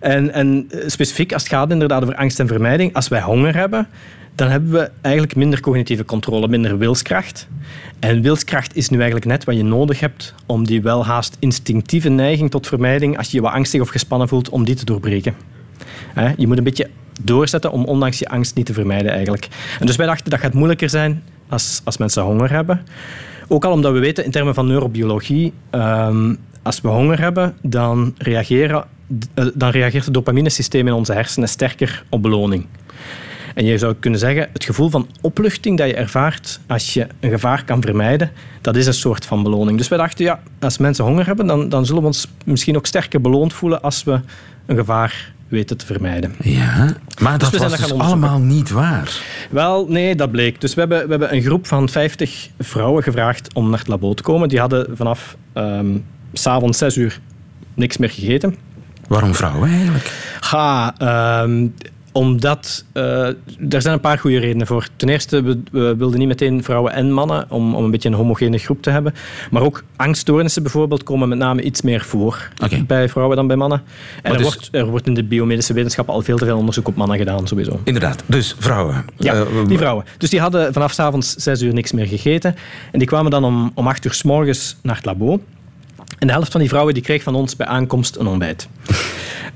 En, 0.00 0.32
en 0.32 0.66
eh, 0.70 0.80
specifiek 0.86 1.32
als 1.32 1.42
het 1.42 1.52
gaat 1.52 1.70
inderdaad 1.70 2.02
over 2.02 2.14
angst 2.14 2.40
en 2.40 2.46
vermijding, 2.46 2.94
als 2.94 3.08
wij 3.08 3.20
honger 3.20 3.54
hebben, 3.54 3.88
dan 4.34 4.48
hebben 4.48 4.70
we 4.70 4.90
eigenlijk 5.00 5.36
minder 5.36 5.60
cognitieve 5.60 6.04
controle, 6.04 6.48
minder 6.48 6.78
wilskracht. 6.78 7.48
En 7.98 8.22
wilskracht 8.22 8.76
is 8.76 8.88
nu 8.88 8.96
eigenlijk 8.96 9.26
net 9.26 9.44
wat 9.44 9.56
je 9.56 9.64
nodig 9.64 10.00
hebt 10.00 10.34
om 10.46 10.66
die 10.66 10.82
welhaast 10.82 11.36
instinctieve 11.38 12.08
neiging 12.08 12.50
tot 12.50 12.66
vermijding, 12.66 13.18
als 13.18 13.30
je 13.30 13.36
je 13.36 13.42
wat 13.42 13.52
angstig 13.52 13.80
of 13.80 13.88
gespannen 13.88 14.28
voelt, 14.28 14.48
om 14.48 14.64
die 14.64 14.74
te 14.74 14.84
doorbreken. 14.84 15.34
Je 16.36 16.46
moet 16.46 16.58
een 16.58 16.64
beetje 16.64 16.90
doorzetten 17.22 17.72
om 17.72 17.84
ondanks 17.84 18.18
je 18.18 18.28
angst 18.28 18.54
niet 18.54 18.66
te 18.66 18.72
vermijden 18.72 19.12
eigenlijk. 19.12 19.48
En 19.80 19.86
dus 19.86 19.96
wij 19.96 20.06
dachten 20.06 20.30
dat 20.30 20.40
gaat 20.40 20.54
moeilijker 20.54 20.90
zijn 20.90 21.22
als, 21.48 21.80
als 21.84 21.96
mensen 21.96 22.22
honger 22.22 22.50
hebben. 22.50 22.80
Ook 23.48 23.64
al 23.64 23.72
omdat 23.72 23.92
we 23.92 23.98
weten 23.98 24.24
in 24.24 24.30
termen 24.30 24.54
van 24.54 24.66
neurobiologie, 24.66 25.52
um, 25.70 26.38
als 26.62 26.80
we 26.80 26.88
honger 26.88 27.20
hebben, 27.20 27.56
dan, 27.62 28.14
reageren, 28.18 28.84
eh, 29.34 29.46
dan 29.54 29.70
reageert 29.70 30.04
het 30.04 30.14
dopaminesysteem 30.14 30.86
in 30.86 30.92
onze 30.92 31.12
hersenen 31.12 31.48
sterker 31.48 32.04
op 32.08 32.22
beloning. 32.22 32.66
En 33.54 33.64
je 33.64 33.78
zou 33.78 33.94
kunnen 34.00 34.20
zeggen, 34.20 34.48
het 34.52 34.64
gevoel 34.64 34.90
van 34.90 35.08
opluchting 35.20 35.78
dat 35.78 35.88
je 35.88 35.94
ervaart 35.94 36.60
als 36.66 36.94
je 36.94 37.06
een 37.20 37.30
gevaar 37.30 37.64
kan 37.64 37.82
vermijden, 37.82 38.30
dat 38.60 38.76
is 38.76 38.86
een 38.86 38.94
soort 38.94 39.26
van 39.26 39.42
beloning. 39.42 39.78
Dus 39.78 39.88
wij 39.88 39.98
dachten, 39.98 40.24
ja, 40.24 40.42
als 40.60 40.78
mensen 40.78 41.04
honger 41.04 41.26
hebben, 41.26 41.46
dan, 41.46 41.68
dan 41.68 41.86
zullen 41.86 42.00
we 42.00 42.06
ons 42.06 42.28
misschien 42.44 42.76
ook 42.76 42.86
sterker 42.86 43.20
beloond 43.20 43.52
voelen 43.52 43.82
als 43.82 44.04
we 44.04 44.20
een 44.66 44.76
gevaar 44.76 45.32
weten 45.48 45.76
te 45.76 45.86
vermijden. 45.86 46.34
Ja, 46.42 46.96
maar 47.20 47.38
dus 47.38 47.50
dat 47.50 47.60
was 47.60 47.76
dus 47.76 47.92
allemaal 47.92 48.38
niet 48.38 48.70
waar. 48.70 49.22
Wel, 49.50 49.86
nee, 49.88 50.14
dat 50.14 50.30
bleek. 50.30 50.60
Dus 50.60 50.74
we 50.74 50.80
hebben, 50.80 51.04
we 51.04 51.10
hebben 51.10 51.34
een 51.34 51.42
groep 51.42 51.66
van 51.66 51.88
50 51.88 52.48
vrouwen 52.58 53.02
gevraagd 53.02 53.54
om 53.54 53.70
naar 53.70 53.78
het 53.78 53.88
labo 53.88 54.14
te 54.14 54.22
komen. 54.22 54.48
Die 54.48 54.60
hadden 54.60 54.96
vanaf 54.96 55.36
um, 55.54 56.04
s'avonds 56.32 56.78
6 56.78 56.96
uur 56.96 57.20
niks 57.74 57.96
meer 57.96 58.10
gegeten. 58.10 58.56
Waarom 59.08 59.34
vrouwen 59.34 59.70
eigenlijk? 59.70 60.12
Ha, 60.40 60.94
um, 61.42 61.74
omdat 62.18 62.84
uh, 62.94 63.02
er 63.68 63.82
zijn 63.82 63.94
een 63.94 64.00
paar 64.00 64.18
goede 64.18 64.38
redenen 64.38 64.66
voor. 64.66 64.88
Ten 64.96 65.08
eerste, 65.08 65.42
we, 65.42 65.60
we, 65.70 65.96
wilden 65.96 66.18
niet 66.18 66.28
meteen 66.28 66.64
vrouwen 66.64 66.92
en 66.92 67.12
mannen 67.12 67.46
om, 67.48 67.74
om 67.74 67.84
een 67.84 67.90
beetje 67.90 68.08
een 68.08 68.14
homogene 68.14 68.58
groep 68.58 68.82
te 68.82 68.90
hebben. 68.90 69.14
Maar 69.50 69.62
ook 69.62 69.84
angststoornissen 69.96 70.62
bijvoorbeeld 70.62 71.02
komen 71.02 71.28
met 71.28 71.38
name 71.38 71.62
iets 71.62 71.82
meer 71.82 72.00
voor 72.00 72.48
bij 72.86 73.08
vrouwen 73.08 73.36
dan 73.36 73.46
bij 73.46 73.56
mannen. 73.56 73.82
En 74.22 74.32
er, 74.32 74.38
dus- 74.38 74.46
wordt, 74.46 74.68
er 74.72 74.86
wordt 74.86 75.06
in 75.06 75.14
de 75.14 75.24
biomedische 75.24 75.72
wetenschappen 75.72 76.14
al 76.14 76.22
veel 76.22 76.36
te 76.36 76.44
veel 76.44 76.58
onderzoek 76.58 76.88
op 76.88 76.96
mannen 76.96 77.18
gedaan, 77.18 77.46
sowieso. 77.46 77.80
Inderdaad, 77.84 78.22
dus 78.26 78.56
vrouwen. 78.58 79.04
Ja, 79.16 79.34
uh, 79.34 79.46
die 79.66 79.78
vrouwen. 79.78 80.04
Dus 80.18 80.30
die 80.30 80.40
hadden 80.40 80.72
vanaf 80.72 80.92
s 80.92 80.98
avonds 80.98 81.34
zes 81.34 81.62
uur 81.62 81.72
niks 81.72 81.92
meer 81.92 82.06
gegeten. 82.06 82.54
En 82.92 82.98
die 82.98 83.08
kwamen 83.08 83.30
dan 83.30 83.44
om, 83.44 83.72
om 83.74 83.88
acht 83.88 84.04
uur 84.04 84.14
s 84.14 84.22
morgens 84.22 84.76
naar 84.82 84.96
het 84.96 85.04
labo. 85.04 85.40
En 86.18 86.26
de 86.26 86.32
helft 86.32 86.50
van 86.50 86.60
die 86.60 86.68
vrouwen 86.68 86.94
die 86.94 87.02
kreeg 87.02 87.22
van 87.22 87.34
ons 87.34 87.56
bij 87.56 87.66
aankomst 87.66 88.16
een 88.16 88.26
ontbijt. 88.26 88.68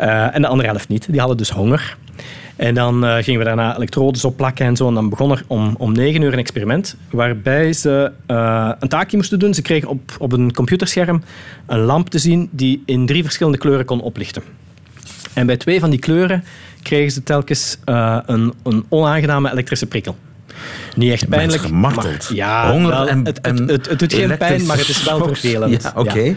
Uh, 0.00 0.34
en 0.36 0.42
de 0.42 0.48
andere 0.48 0.68
helft 0.68 0.88
niet. 0.88 1.06
Die 1.10 1.18
hadden 1.18 1.36
dus 1.36 1.50
honger. 1.50 1.96
En 2.56 2.74
dan 2.74 3.04
uh, 3.04 3.16
gingen 3.16 3.40
we 3.40 3.46
daarna 3.46 3.76
elektrodes 3.76 4.24
opplakken 4.24 4.66
en 4.66 4.76
zo. 4.76 4.88
En 4.88 4.94
dan 4.94 5.08
begon 5.08 5.30
er 5.30 5.44
om, 5.46 5.74
om 5.78 5.92
negen 5.92 6.22
uur 6.22 6.32
een 6.32 6.38
experiment 6.38 6.96
waarbij 7.10 7.72
ze 7.72 8.12
uh, 8.26 8.72
een 8.78 8.88
taakje 8.88 9.16
moesten 9.16 9.38
doen. 9.38 9.54
Ze 9.54 9.62
kregen 9.62 9.88
op, 9.88 10.16
op 10.18 10.32
een 10.32 10.52
computerscherm 10.52 11.22
een 11.66 11.78
lamp 11.78 12.10
te 12.10 12.18
zien 12.18 12.48
die 12.50 12.82
in 12.86 13.06
drie 13.06 13.22
verschillende 13.22 13.58
kleuren 13.58 13.84
kon 13.84 14.00
oplichten. 14.00 14.42
En 15.34 15.46
bij 15.46 15.56
twee 15.56 15.80
van 15.80 15.90
die 15.90 15.98
kleuren 15.98 16.44
kregen 16.82 17.10
ze 17.10 17.22
telkens 17.22 17.78
uh, 17.84 18.18
een, 18.26 18.52
een 18.62 18.84
onaangename 18.88 19.50
elektrische 19.50 19.86
prikkel. 19.86 20.16
Niet 20.96 21.12
echt 21.12 21.28
pijnlijk. 21.28 21.62
Gemarteld. 21.62 22.30
ja, 22.34 22.70
Honger 22.70 23.06
en, 23.06 23.24
het, 23.24 23.38
het, 23.42 23.58
het, 23.58 23.88
het, 23.88 23.98
doet 23.98 24.14
geen 24.14 24.36
pijn, 24.36 24.66
maar 24.66 24.78
het 24.78 24.88
is 24.88 25.04
wel 25.04 25.24
vervelend. 25.24 25.82
Ja, 25.82 25.92
oké. 25.96 26.34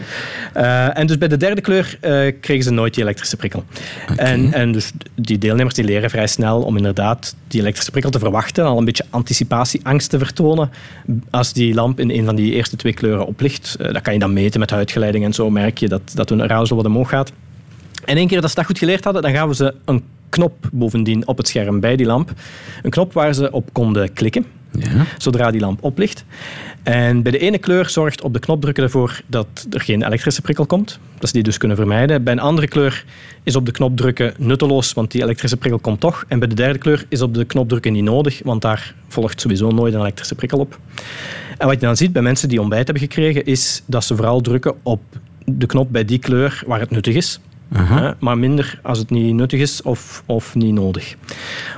Ja. 0.54 0.88
Uh, 0.88 0.98
en 0.98 1.06
dus 1.06 1.18
bij 1.18 1.28
de 1.28 1.36
derde 1.36 1.60
kleur 1.60 1.98
uh, 2.02 2.32
kregen 2.40 2.64
ze 2.64 2.70
nooit 2.70 2.94
die 2.94 3.02
elektrische 3.02 3.36
prikkel. 3.36 3.64
Okay. 4.10 4.26
En, 4.26 4.52
en 4.52 4.72
dus 4.72 4.92
die 5.14 5.38
deelnemers 5.38 5.74
die 5.74 5.84
leren 5.84 6.10
vrij 6.10 6.26
snel 6.26 6.62
om 6.62 6.76
inderdaad 6.76 7.34
die 7.48 7.60
elektrische 7.60 7.90
prikkel 7.90 8.10
te 8.10 8.18
verwachten, 8.18 8.64
al 8.64 8.78
een 8.78 8.84
beetje 8.84 9.04
anticipatieangst 9.10 10.10
te 10.10 10.18
vertonen. 10.18 10.70
Als 11.30 11.52
die 11.52 11.74
lamp 11.74 12.00
in 12.00 12.10
een 12.10 12.24
van 12.24 12.36
die 12.36 12.52
eerste 12.52 12.76
twee 12.76 12.92
kleuren 12.94 13.26
oplicht, 13.26 13.76
uh, 13.80 13.92
dat 13.92 14.02
kan 14.02 14.12
je 14.12 14.18
dan 14.18 14.32
meten 14.32 14.60
met 14.60 14.70
huidgeleiding 14.70 15.24
en 15.24 15.32
zo, 15.32 15.50
merk 15.50 15.78
je 15.78 15.88
dat, 15.88 16.02
dat 16.14 16.28
hun 16.28 16.42
arousal 16.42 16.76
wat 16.76 16.86
omhoog 16.86 17.08
gaat. 17.08 17.32
En 18.04 18.16
één 18.16 18.28
keer 18.28 18.40
dat 18.40 18.50
ze 18.50 18.56
dat 18.56 18.64
goed 18.64 18.78
geleerd 18.78 19.04
hadden, 19.04 19.22
dan 19.22 19.32
gaven 19.32 19.54
ze 19.54 19.74
een 19.84 20.02
knop 20.28 20.68
bovendien 20.72 21.26
op 21.26 21.36
het 21.36 21.48
scherm 21.48 21.80
bij 21.80 21.96
die 21.96 22.06
lamp. 22.06 22.32
Een 22.82 22.90
knop 22.90 23.12
waar 23.12 23.34
ze 23.34 23.50
op 23.50 23.68
konden 23.72 24.12
klikken, 24.12 24.46
ja. 24.72 25.06
zodra 25.18 25.50
die 25.50 25.60
lamp 25.60 25.84
oplicht. 25.84 26.24
En 26.82 27.22
bij 27.22 27.32
de 27.32 27.38
ene 27.38 27.58
kleur 27.58 27.88
zorgt 27.88 28.22
op 28.22 28.32
de 28.32 28.38
knop 28.38 28.60
drukken 28.60 28.84
ervoor 28.84 29.20
dat 29.26 29.66
er 29.70 29.80
geen 29.80 30.02
elektrische 30.06 30.42
prikkel 30.42 30.66
komt. 30.66 30.98
Dat 31.18 31.28
ze 31.28 31.34
die 31.34 31.42
dus 31.42 31.58
kunnen 31.58 31.76
vermijden. 31.76 32.22
Bij 32.22 32.32
een 32.32 32.38
andere 32.38 32.68
kleur 32.68 33.04
is 33.42 33.56
op 33.56 33.66
de 33.66 33.72
knop 33.72 33.96
drukken 33.96 34.34
nutteloos, 34.38 34.92
want 34.92 35.10
die 35.10 35.22
elektrische 35.22 35.56
prikkel 35.56 35.80
komt 35.80 36.00
toch. 36.00 36.24
En 36.28 36.38
bij 36.38 36.48
de 36.48 36.54
derde 36.54 36.78
kleur 36.78 37.04
is 37.08 37.22
op 37.22 37.34
de 37.34 37.44
knop 37.44 37.68
drukken 37.68 37.92
niet 37.92 38.04
nodig, 38.04 38.40
want 38.44 38.62
daar 38.62 38.94
volgt 39.08 39.40
sowieso 39.40 39.70
nooit 39.70 39.94
een 39.94 40.00
elektrische 40.00 40.34
prikkel 40.34 40.58
op. 40.58 40.78
En 41.58 41.66
wat 41.66 41.80
je 41.80 41.86
dan 41.86 41.96
ziet 41.96 42.12
bij 42.12 42.22
mensen 42.22 42.48
die 42.48 42.60
ontbijt 42.60 42.84
hebben 42.84 43.02
gekregen, 43.02 43.44
is 43.44 43.82
dat 43.86 44.04
ze 44.04 44.16
vooral 44.16 44.40
drukken 44.40 44.74
op 44.82 45.00
de 45.44 45.66
knop 45.66 45.92
bij 45.92 46.04
die 46.04 46.18
kleur 46.18 46.62
waar 46.66 46.80
het 46.80 46.90
nuttig 46.90 47.14
is. 47.14 47.40
Maar 48.18 48.38
minder 48.38 48.80
als 48.82 48.98
het 48.98 49.10
niet 49.10 49.34
nuttig 49.34 49.60
is 49.60 49.82
of, 49.82 50.22
of 50.26 50.54
niet 50.54 50.74
nodig. 50.74 51.16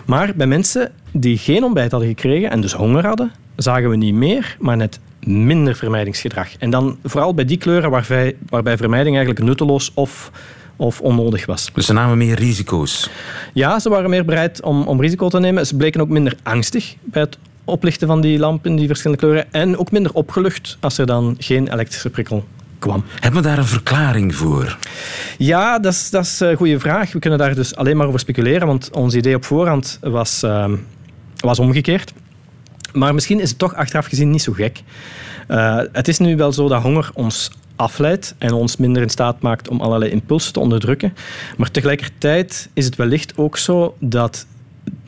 Maar 0.07 0.33
bij 0.37 0.47
mensen 0.47 0.93
die 1.13 1.39
geen 1.39 1.65
ontbijt 1.65 1.91
hadden 1.91 2.09
gekregen 2.09 2.51
en 2.51 2.61
dus 2.61 2.73
honger 2.73 3.07
hadden, 3.07 3.33
zagen 3.57 3.91
we 3.91 3.97
niet 3.97 4.15
meer, 4.15 4.57
maar 4.61 4.77
net 4.77 5.01
minder 5.23 5.77
vermijdingsgedrag. 5.77 6.57
En 6.57 6.71
dan 6.71 6.99
vooral 7.05 7.35
bij 7.35 7.45
die 7.45 7.59
kleuren 7.59 7.91
waarbij, 7.91 8.37
waarbij 8.49 8.77
vermijding 8.77 9.17
eigenlijk 9.17 9.47
nutteloos 9.47 9.91
of, 9.95 10.31
of 10.77 11.01
onnodig 11.01 11.47
was. 11.47 11.71
Dus 11.75 11.87
ze 11.87 11.93
namen 11.93 12.19
meer 12.19 12.37
risico's? 12.37 13.11
Ja, 13.53 13.79
ze 13.79 13.89
waren 13.89 14.11
meer 14.11 14.25
bereid 14.25 14.63
om, 14.63 14.83
om 14.83 15.01
risico 15.01 15.29
te 15.29 15.39
nemen. 15.39 15.67
Ze 15.67 15.77
bleken 15.77 16.01
ook 16.01 16.09
minder 16.09 16.37
angstig 16.43 16.95
bij 17.03 17.23
het 17.23 17.39
oplichten 17.65 18.07
van 18.07 18.21
die 18.21 18.39
lampen, 18.39 18.77
die 18.77 18.87
verschillende 18.87 19.23
kleuren. 19.23 19.53
En 19.53 19.79
ook 19.79 19.91
minder 19.91 20.13
opgelucht 20.13 20.77
als 20.81 20.99
er 20.99 21.07
dan 21.07 21.37
geen 21.39 21.73
elektrische 21.73 22.11
prikkel 22.11 22.45
kwam. 22.79 23.05
Hebben 23.21 23.43
we 23.43 23.49
daar 23.49 23.59
een 23.59 23.65
verklaring 23.65 24.35
voor? 24.35 24.79
Ja, 25.39 25.79
dat 25.79 25.93
is, 25.93 26.11
dat 26.11 26.25
is 26.25 26.41
een 26.41 26.57
goede 26.57 26.81
vraag. 26.81 27.13
We 27.13 27.19
kunnen 27.19 27.39
daar 27.39 27.55
dus 27.55 27.77
alleen 27.77 27.97
maar 27.97 28.07
over 28.07 28.21
speculeren, 28.21 28.67
want 28.67 28.91
ons 28.91 29.15
idee 29.15 29.35
op 29.35 29.45
voorhand 29.45 29.99
was, 30.01 30.43
uh, 30.45 30.73
was 31.37 31.59
omgekeerd. 31.59 32.13
Maar 32.93 33.15
misschien 33.15 33.41
is 33.41 33.49
het 33.49 33.59
toch 33.59 33.75
achteraf 33.75 34.07
gezien 34.07 34.31
niet 34.31 34.43
zo 34.43 34.53
gek. 34.53 34.83
Uh, 35.49 35.81
het 35.93 36.09
is 36.09 36.19
nu 36.19 36.37
wel 36.37 36.53
zo 36.53 36.69
dat 36.69 36.83
honger 36.83 37.11
ons 37.15 37.51
afleidt 37.77 38.35
en 38.39 38.53
ons 38.53 38.77
minder 38.77 39.03
in 39.03 39.09
staat 39.09 39.41
maakt 39.41 39.69
om 39.69 39.81
allerlei 39.81 40.11
impulsen 40.11 40.53
te 40.53 40.61
onderdrukken. 40.61 41.15
Maar 41.57 41.71
tegelijkertijd 41.71 42.69
is 42.73 42.85
het 42.85 42.97
wellicht 42.97 43.33
ook 43.37 43.57
zo 43.57 43.97
dat 43.99 44.47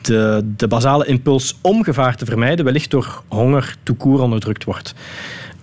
de, 0.01 0.51
de 0.57 0.67
basale 0.67 1.05
impuls 1.05 1.57
om 1.61 1.83
gevaar 1.83 2.15
te 2.15 2.25
vermijden 2.25 2.65
wellicht 2.65 2.91
door 2.91 3.23
honger 3.27 3.75
toekoer 3.83 4.21
onderdrukt 4.21 4.63
wordt. 4.63 4.93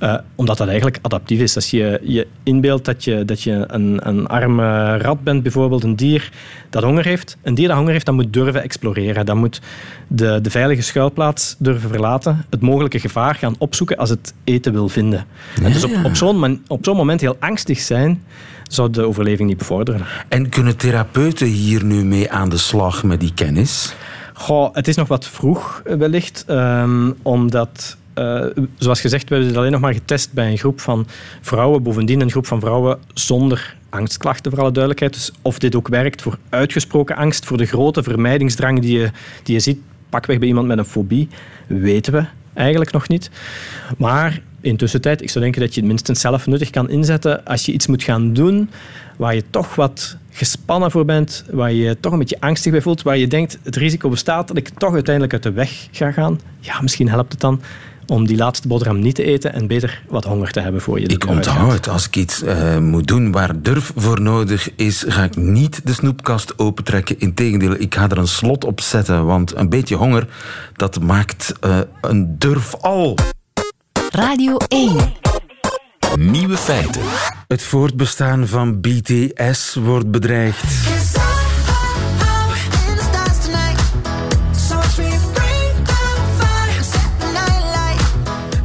Uh, 0.03 0.15
omdat 0.35 0.59
dat 0.59 0.67
eigenlijk 0.67 0.99
adaptief 1.03 1.41
is. 1.41 1.55
Als 1.55 1.71
je 1.71 2.01
je 2.03 2.27
inbeeldt 2.43 2.85
dat 2.85 3.05
je, 3.05 3.25
dat 3.25 3.43
je 3.43 3.65
een, 3.67 4.09
een 4.09 4.27
arme 4.27 4.97
rat 4.99 5.23
bent, 5.23 5.43
bijvoorbeeld 5.43 5.85
een 5.85 5.97
dier 5.97 6.31
dat 6.71 6.83
honger 6.83 7.05
heeft. 7.05 7.37
Een 7.43 7.55
dier 7.55 7.69
dat 7.69 7.77
honger 7.77 7.93
heeft, 7.93 8.07
dat 8.07 8.15
moet 8.15 8.33
durven 8.33 8.63
exploreren. 8.63 9.27
Dat 9.27 9.37
moet 9.37 9.61
de, 10.07 10.39
de 10.43 10.51
veilige 10.51 10.83
schuilplaats 10.83 11.57
durven 11.59 11.89
verlaten. 11.89 12.45
Het 12.51 12.61
mogelijke 12.61 13.01
gevaar 13.01 13.35
gaan 13.35 13.55
opzoeken 13.59 13.97
als 13.97 14.11
het 14.11 14.35
eten 14.45 14.73
wil 14.73 14.89
vinden. 14.89 15.25
Ja. 15.57 15.65
En 15.65 15.73
dus 15.73 15.85
op, 15.85 16.05
op 16.05 16.17
zo'n 16.17 16.63
op 16.67 16.85
zo'n 16.85 16.97
moment 16.97 17.21
heel 17.21 17.37
angstig 17.39 17.79
zijn, 17.79 18.23
zou 18.63 18.91
de 18.91 19.03
overleving 19.03 19.49
niet 19.49 19.59
bevorderen. 19.59 20.05
En 20.29 20.49
kunnen 20.49 20.77
therapeuten 20.77 21.47
hier 21.47 21.85
nu 21.85 22.05
mee 22.05 22.31
aan 22.31 22.49
de 22.49 22.59
slag 22.59 23.03
met 23.03 23.21
die 23.21 23.35
kennis? 23.35 23.95
Goh, 24.35 24.75
het 24.75 24.89
is 24.89 24.97
nog 24.97 25.09
wat 25.09 25.27
vroeg, 25.27 25.83
wellicht. 25.85 26.45
Um, 26.49 27.15
omdat 27.23 27.97
uh, 28.19 28.65
zoals 28.79 29.01
gezegd, 29.01 29.29
we 29.29 29.35
hebben 29.35 29.49
dit 29.49 29.59
alleen 29.59 29.73
nog 29.73 29.81
maar 29.81 29.95
getest 29.95 30.33
bij 30.33 30.51
een 30.51 30.59
groep 30.59 30.81
van 30.81 31.07
vrouwen. 31.41 31.83
Bovendien 31.83 32.21
een 32.21 32.31
groep 32.31 32.47
van 32.47 32.61
vrouwen 32.61 32.99
zonder 33.15 33.77
angstklachten, 33.89 34.51
voor 34.51 34.61
alle 34.61 34.73
duidelijkheid. 34.73 35.15
Dus 35.15 35.33
of 35.43 35.59
dit 35.59 35.75
ook 35.75 35.89
werkt 35.89 36.23
voor 36.23 36.39
uitgesproken 36.49 37.17
angst, 37.17 37.45
voor 37.45 37.57
de 37.57 37.67
grote 37.67 38.03
vermijdingsdrang 38.03 38.81
die 38.81 38.99
je, 38.99 39.11
die 39.43 39.55
je 39.55 39.61
ziet, 39.61 39.79
pakweg 40.09 40.39
bij 40.39 40.49
iemand 40.49 40.67
met 40.67 40.79
een 40.79 40.85
fobie, 40.85 41.29
weten 41.67 42.13
we 42.13 42.25
eigenlijk 42.55 42.93
nog 42.93 43.09
niet. 43.09 43.31
Maar 43.99 44.41
intussen 44.61 45.01
tijd, 45.01 45.23
ik 45.23 45.31
zou 45.31 45.45
denken 45.45 45.61
dat 45.61 45.75
je 45.75 45.81
het 45.81 45.89
minstens 45.89 46.21
zelf 46.21 46.47
nuttig 46.47 46.71
kan 46.71 46.91
inzetten 46.91 47.45
als 47.45 47.67
je 47.67 47.73
iets 47.73 47.87
moet 47.87 48.03
gaan 48.03 48.33
doen 48.33 48.71
waar 49.17 49.35
je 49.35 49.45
toch 49.51 49.75
wat 49.75 50.17
gespannen 50.31 50.91
voor 50.91 51.05
bent, 51.05 51.45
waar 51.51 51.73
je 51.73 52.01
toch 52.01 52.13
een 52.13 52.19
beetje 52.19 52.41
angstig 52.41 52.73
bij 52.73 52.83
voelt, 52.83 53.03
waar 53.03 53.17
je 53.17 53.27
denkt 53.27 53.59
het 53.63 53.77
risico 53.77 54.09
bestaat 54.09 54.49
dat 54.49 54.57
ik 54.57 54.69
toch 54.69 54.93
uiteindelijk 54.93 55.33
uit 55.33 55.43
de 55.43 55.53
weg 55.53 55.89
ga 55.91 56.13
gaan. 56.13 56.41
Ja, 56.61 56.81
misschien 56.81 57.09
helpt 57.09 57.33
het 57.33 57.41
dan 57.41 57.61
om 58.11 58.27
die 58.27 58.37
laatste 58.37 58.69
boterham 58.69 58.99
niet 58.99 59.15
te 59.15 59.23
eten 59.23 59.53
en 59.53 59.67
beter 59.67 60.03
wat 60.09 60.25
honger 60.25 60.51
te 60.51 60.61
hebben 60.61 60.81
voor 60.81 61.01
je. 61.01 61.07
Ik 61.07 61.27
onthoud 61.27 61.73
het. 61.73 61.89
Als 61.89 62.07
ik 62.07 62.17
iets 62.17 62.43
uh, 62.43 62.79
moet 62.79 63.07
doen 63.07 63.33
waar 63.33 63.63
durf 63.63 63.93
voor 63.97 64.21
nodig 64.21 64.71
is, 64.77 65.05
ga 65.09 65.23
ik 65.23 65.37
niet 65.37 65.81
de 65.85 65.93
snoepkast 65.93 66.59
opentrekken. 66.59 67.19
Integendeel, 67.19 67.75
ik 67.79 67.95
ga 67.95 68.09
er 68.09 68.19
een 68.19 68.29
slot 68.29 68.65
op 68.65 68.81
zetten, 68.81 69.27
want 69.27 69.57
een 69.57 69.69
beetje 69.69 69.95
honger, 69.95 70.27
dat 70.77 71.01
maakt 71.01 71.53
uh, 71.67 71.79
een 72.01 72.39
durf 72.39 72.75
al. 72.75 73.17
Radio 74.11 74.57
1. 74.69 74.97
Nieuwe 76.17 76.57
feiten. 76.57 77.03
Het 77.49 77.63
voortbestaan 77.63 78.47
van 78.47 78.81
BTS 78.81 79.75
wordt 79.75 80.11
bedreigd. 80.11 80.98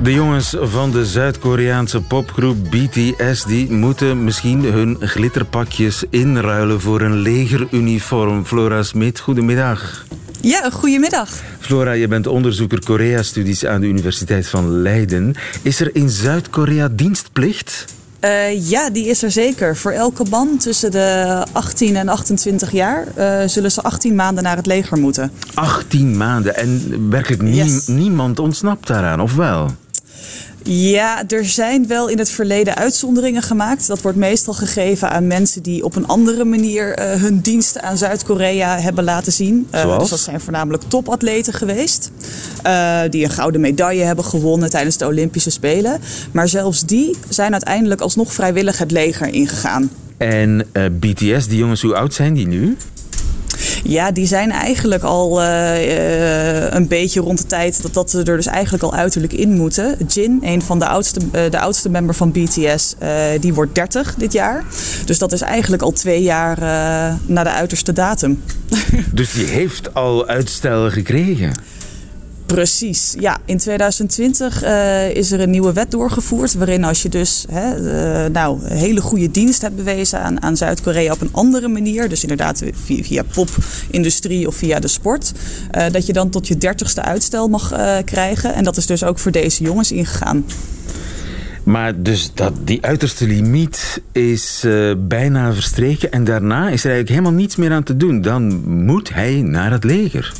De 0.03 0.13
jongens 0.13 0.55
van 0.59 0.91
de 0.91 1.05
Zuid-Koreaanse 1.05 2.01
popgroep 2.01 2.57
BTS 2.69 3.43
die 3.43 3.71
moeten 3.71 4.23
misschien 4.23 4.63
hun 4.63 4.97
glitterpakjes 4.99 6.03
inruilen 6.09 6.81
voor 6.81 7.01
een 7.01 7.17
legeruniform. 7.17 8.45
Flora 8.45 8.83
Smit, 8.83 9.19
goedemiddag. 9.19 10.05
Ja, 10.41 10.69
goedemiddag. 10.69 11.29
Flora, 11.59 11.91
je 11.91 12.07
bent 12.07 12.27
onderzoeker 12.27 12.83
Korea-studies 12.83 13.65
aan 13.65 13.81
de 13.81 13.87
Universiteit 13.87 14.47
van 14.47 14.81
Leiden. 14.81 15.35
Is 15.61 15.79
er 15.79 15.95
in 15.95 16.09
Zuid-Korea 16.09 16.87
dienstplicht? 16.91 17.85
Uh, 18.21 18.69
ja, 18.69 18.89
die 18.89 19.07
is 19.07 19.23
er 19.23 19.31
zeker. 19.31 19.77
Voor 19.77 19.91
elke 19.91 20.25
man 20.29 20.57
tussen 20.57 20.91
de 20.91 21.45
18 21.51 21.95
en 21.95 22.07
28 22.07 22.71
jaar 22.71 23.07
uh, 23.17 23.47
zullen 23.47 23.71
ze 23.71 23.81
18 23.81 24.15
maanden 24.15 24.43
naar 24.43 24.55
het 24.55 24.65
leger 24.65 24.97
moeten. 24.97 25.31
18 25.53 26.17
maanden 26.17 26.55
en 26.55 27.09
werkelijk 27.09 27.41
nie 27.41 27.55
yes. 27.55 27.87
niemand 27.87 28.39
ontsnapt 28.39 28.87
daaraan, 28.87 29.21
of 29.21 29.35
wel? 29.35 29.71
Ja, 30.63 31.23
er 31.27 31.45
zijn 31.45 31.87
wel 31.87 32.09
in 32.09 32.17
het 32.17 32.29
verleden 32.29 32.75
uitzonderingen 32.75 33.41
gemaakt. 33.41 33.87
Dat 33.87 34.01
wordt 34.01 34.17
meestal 34.17 34.53
gegeven 34.53 35.09
aan 35.09 35.27
mensen 35.27 35.63
die 35.63 35.83
op 35.83 35.95
een 35.95 36.07
andere 36.07 36.43
manier 36.43 36.99
uh, 36.99 37.21
hun 37.21 37.39
diensten 37.39 37.83
aan 37.83 37.97
Zuid-Korea 37.97 38.79
hebben 38.79 39.03
laten 39.03 39.31
zien. 39.31 39.67
Uh, 39.75 39.99
dus 39.99 40.09
dat 40.09 40.19
zijn 40.19 40.41
voornamelijk 40.41 40.83
topatleten 40.87 41.53
geweest. 41.53 42.11
Uh, 42.65 42.99
die 43.09 43.23
een 43.23 43.29
gouden 43.29 43.61
medaille 43.61 44.03
hebben 44.03 44.25
gewonnen 44.25 44.69
tijdens 44.69 44.97
de 44.97 45.05
Olympische 45.05 45.49
Spelen. 45.49 46.01
Maar 46.31 46.47
zelfs 46.47 46.85
die 46.85 47.15
zijn 47.29 47.51
uiteindelijk 47.51 48.01
alsnog 48.01 48.33
vrijwillig 48.33 48.77
het 48.77 48.91
leger 48.91 49.27
ingegaan. 49.27 49.91
En 50.17 50.67
BTS, 50.99 51.47
die 51.47 51.57
jongens, 51.57 51.81
hoe 51.81 51.95
oud 51.95 52.13
zijn 52.13 52.33
die 52.33 52.47
nu? 52.47 52.77
Ja, 53.83 54.11
die 54.11 54.25
zijn 54.25 54.51
eigenlijk 54.51 55.03
al 55.03 55.41
uh, 55.41 56.71
een 56.71 56.87
beetje 56.87 57.21
rond 57.21 57.37
de 57.37 57.45
tijd 57.45 57.81
dat, 57.81 57.93
dat 57.93 58.09
ze 58.09 58.17
er 58.17 58.35
dus 58.35 58.45
eigenlijk 58.45 58.83
al 58.83 58.93
uiterlijk 58.93 59.33
in 59.33 59.53
moeten. 59.53 59.97
Jin, 60.07 60.39
een 60.41 60.61
van 60.61 60.79
de 60.79 60.87
oudste, 60.87 61.19
uh, 61.25 61.41
de 61.49 61.59
oudste 61.59 61.89
member 61.89 62.15
van 62.15 62.31
BTS, 62.31 62.95
die 63.39 63.53
wordt 63.53 63.75
30 63.75 64.15
dit 64.15 64.33
jaar. 64.33 64.63
Dus 65.05 65.19
dat 65.19 65.31
is 65.31 65.41
eigenlijk 65.41 65.81
al 65.81 65.91
twee 65.91 66.21
jaar 66.21 66.59
na 67.25 67.43
de 67.43 67.51
uiterste 67.51 67.93
datum. 67.93 68.41
Dus 69.11 69.31
die 69.31 69.45
heeft 69.45 69.93
al 69.93 70.27
uitstel 70.27 70.89
gekregen? 70.89 71.53
Precies, 72.53 73.15
ja. 73.19 73.37
In 73.45 73.57
2020 73.57 74.63
uh, 74.63 75.09
is 75.09 75.31
er 75.31 75.39
een 75.39 75.49
nieuwe 75.49 75.73
wet 75.73 75.91
doorgevoerd. 75.91 76.53
Waarin 76.53 76.83
als 76.83 77.01
je 77.01 77.09
dus 77.09 77.45
hè, 77.51 77.77
uh, 78.25 78.29
nou, 78.31 78.67
hele 78.67 79.01
goede 79.01 79.31
dienst 79.31 79.61
hebt 79.61 79.75
bewezen 79.75 80.19
aan, 80.19 80.41
aan 80.41 80.57
Zuid-Korea 80.57 81.13
op 81.13 81.21
een 81.21 81.29
andere 81.31 81.67
manier. 81.67 82.09
Dus 82.09 82.21
inderdaad 82.21 82.63
via, 82.83 83.03
via 83.03 83.23
popindustrie 83.33 84.47
of 84.47 84.55
via 84.55 84.79
de 84.79 84.87
sport. 84.87 85.31
Uh, 85.77 85.85
dat 85.91 86.05
je 86.05 86.13
dan 86.13 86.29
tot 86.29 86.47
je 86.47 86.57
dertigste 86.57 87.01
uitstel 87.01 87.47
mag 87.47 87.73
krijgen. 88.05 88.53
En 88.53 88.63
dat 88.63 88.77
is 88.77 88.85
dus 88.85 89.03
ook 89.03 89.19
voor 89.19 89.31
deze 89.31 89.63
jongens 89.63 89.91
ingegaan. 89.91 90.45
Maar 91.63 92.01
dus 92.01 92.31
dat, 92.33 92.53
die 92.63 92.81
uiterste 92.81 93.27
limiet 93.27 94.01
is 94.11 94.65
bijna 94.97 95.53
verstreken. 95.53 96.11
En 96.11 96.23
daarna 96.23 96.69
is 96.69 96.83
er 96.83 96.91
eigenlijk 96.91 97.09
helemaal 97.09 97.31
niets 97.31 97.55
meer 97.55 97.71
aan 97.71 97.83
te 97.83 97.97
doen. 97.97 98.21
Dan 98.21 98.69
moet 98.85 99.13
hij 99.13 99.41
naar 99.41 99.71
het 99.71 99.83
leger. 99.83 100.33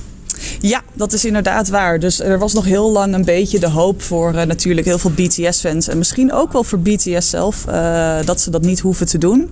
Ja, 0.59 0.81
dat 0.93 1.13
is 1.13 1.25
inderdaad 1.25 1.69
waar. 1.69 1.99
Dus 1.99 2.19
er 2.19 2.39
was 2.39 2.53
nog 2.53 2.65
heel 2.65 2.91
lang 2.91 3.13
een 3.13 3.25
beetje 3.25 3.59
de 3.59 3.69
hoop 3.69 4.01
voor 4.01 4.33
uh, 4.33 4.41
natuurlijk 4.41 4.87
heel 4.87 4.97
veel 4.97 5.11
BTS-fans. 5.11 5.87
En 5.87 5.97
misschien 5.97 6.33
ook 6.33 6.51
wel 6.51 6.63
voor 6.63 6.79
BTS 6.79 7.29
zelf, 7.29 7.65
uh, 7.69 8.15
dat 8.25 8.41
ze 8.41 8.49
dat 8.49 8.61
niet 8.61 8.79
hoeven 8.79 9.05
te 9.05 9.17
doen. 9.17 9.49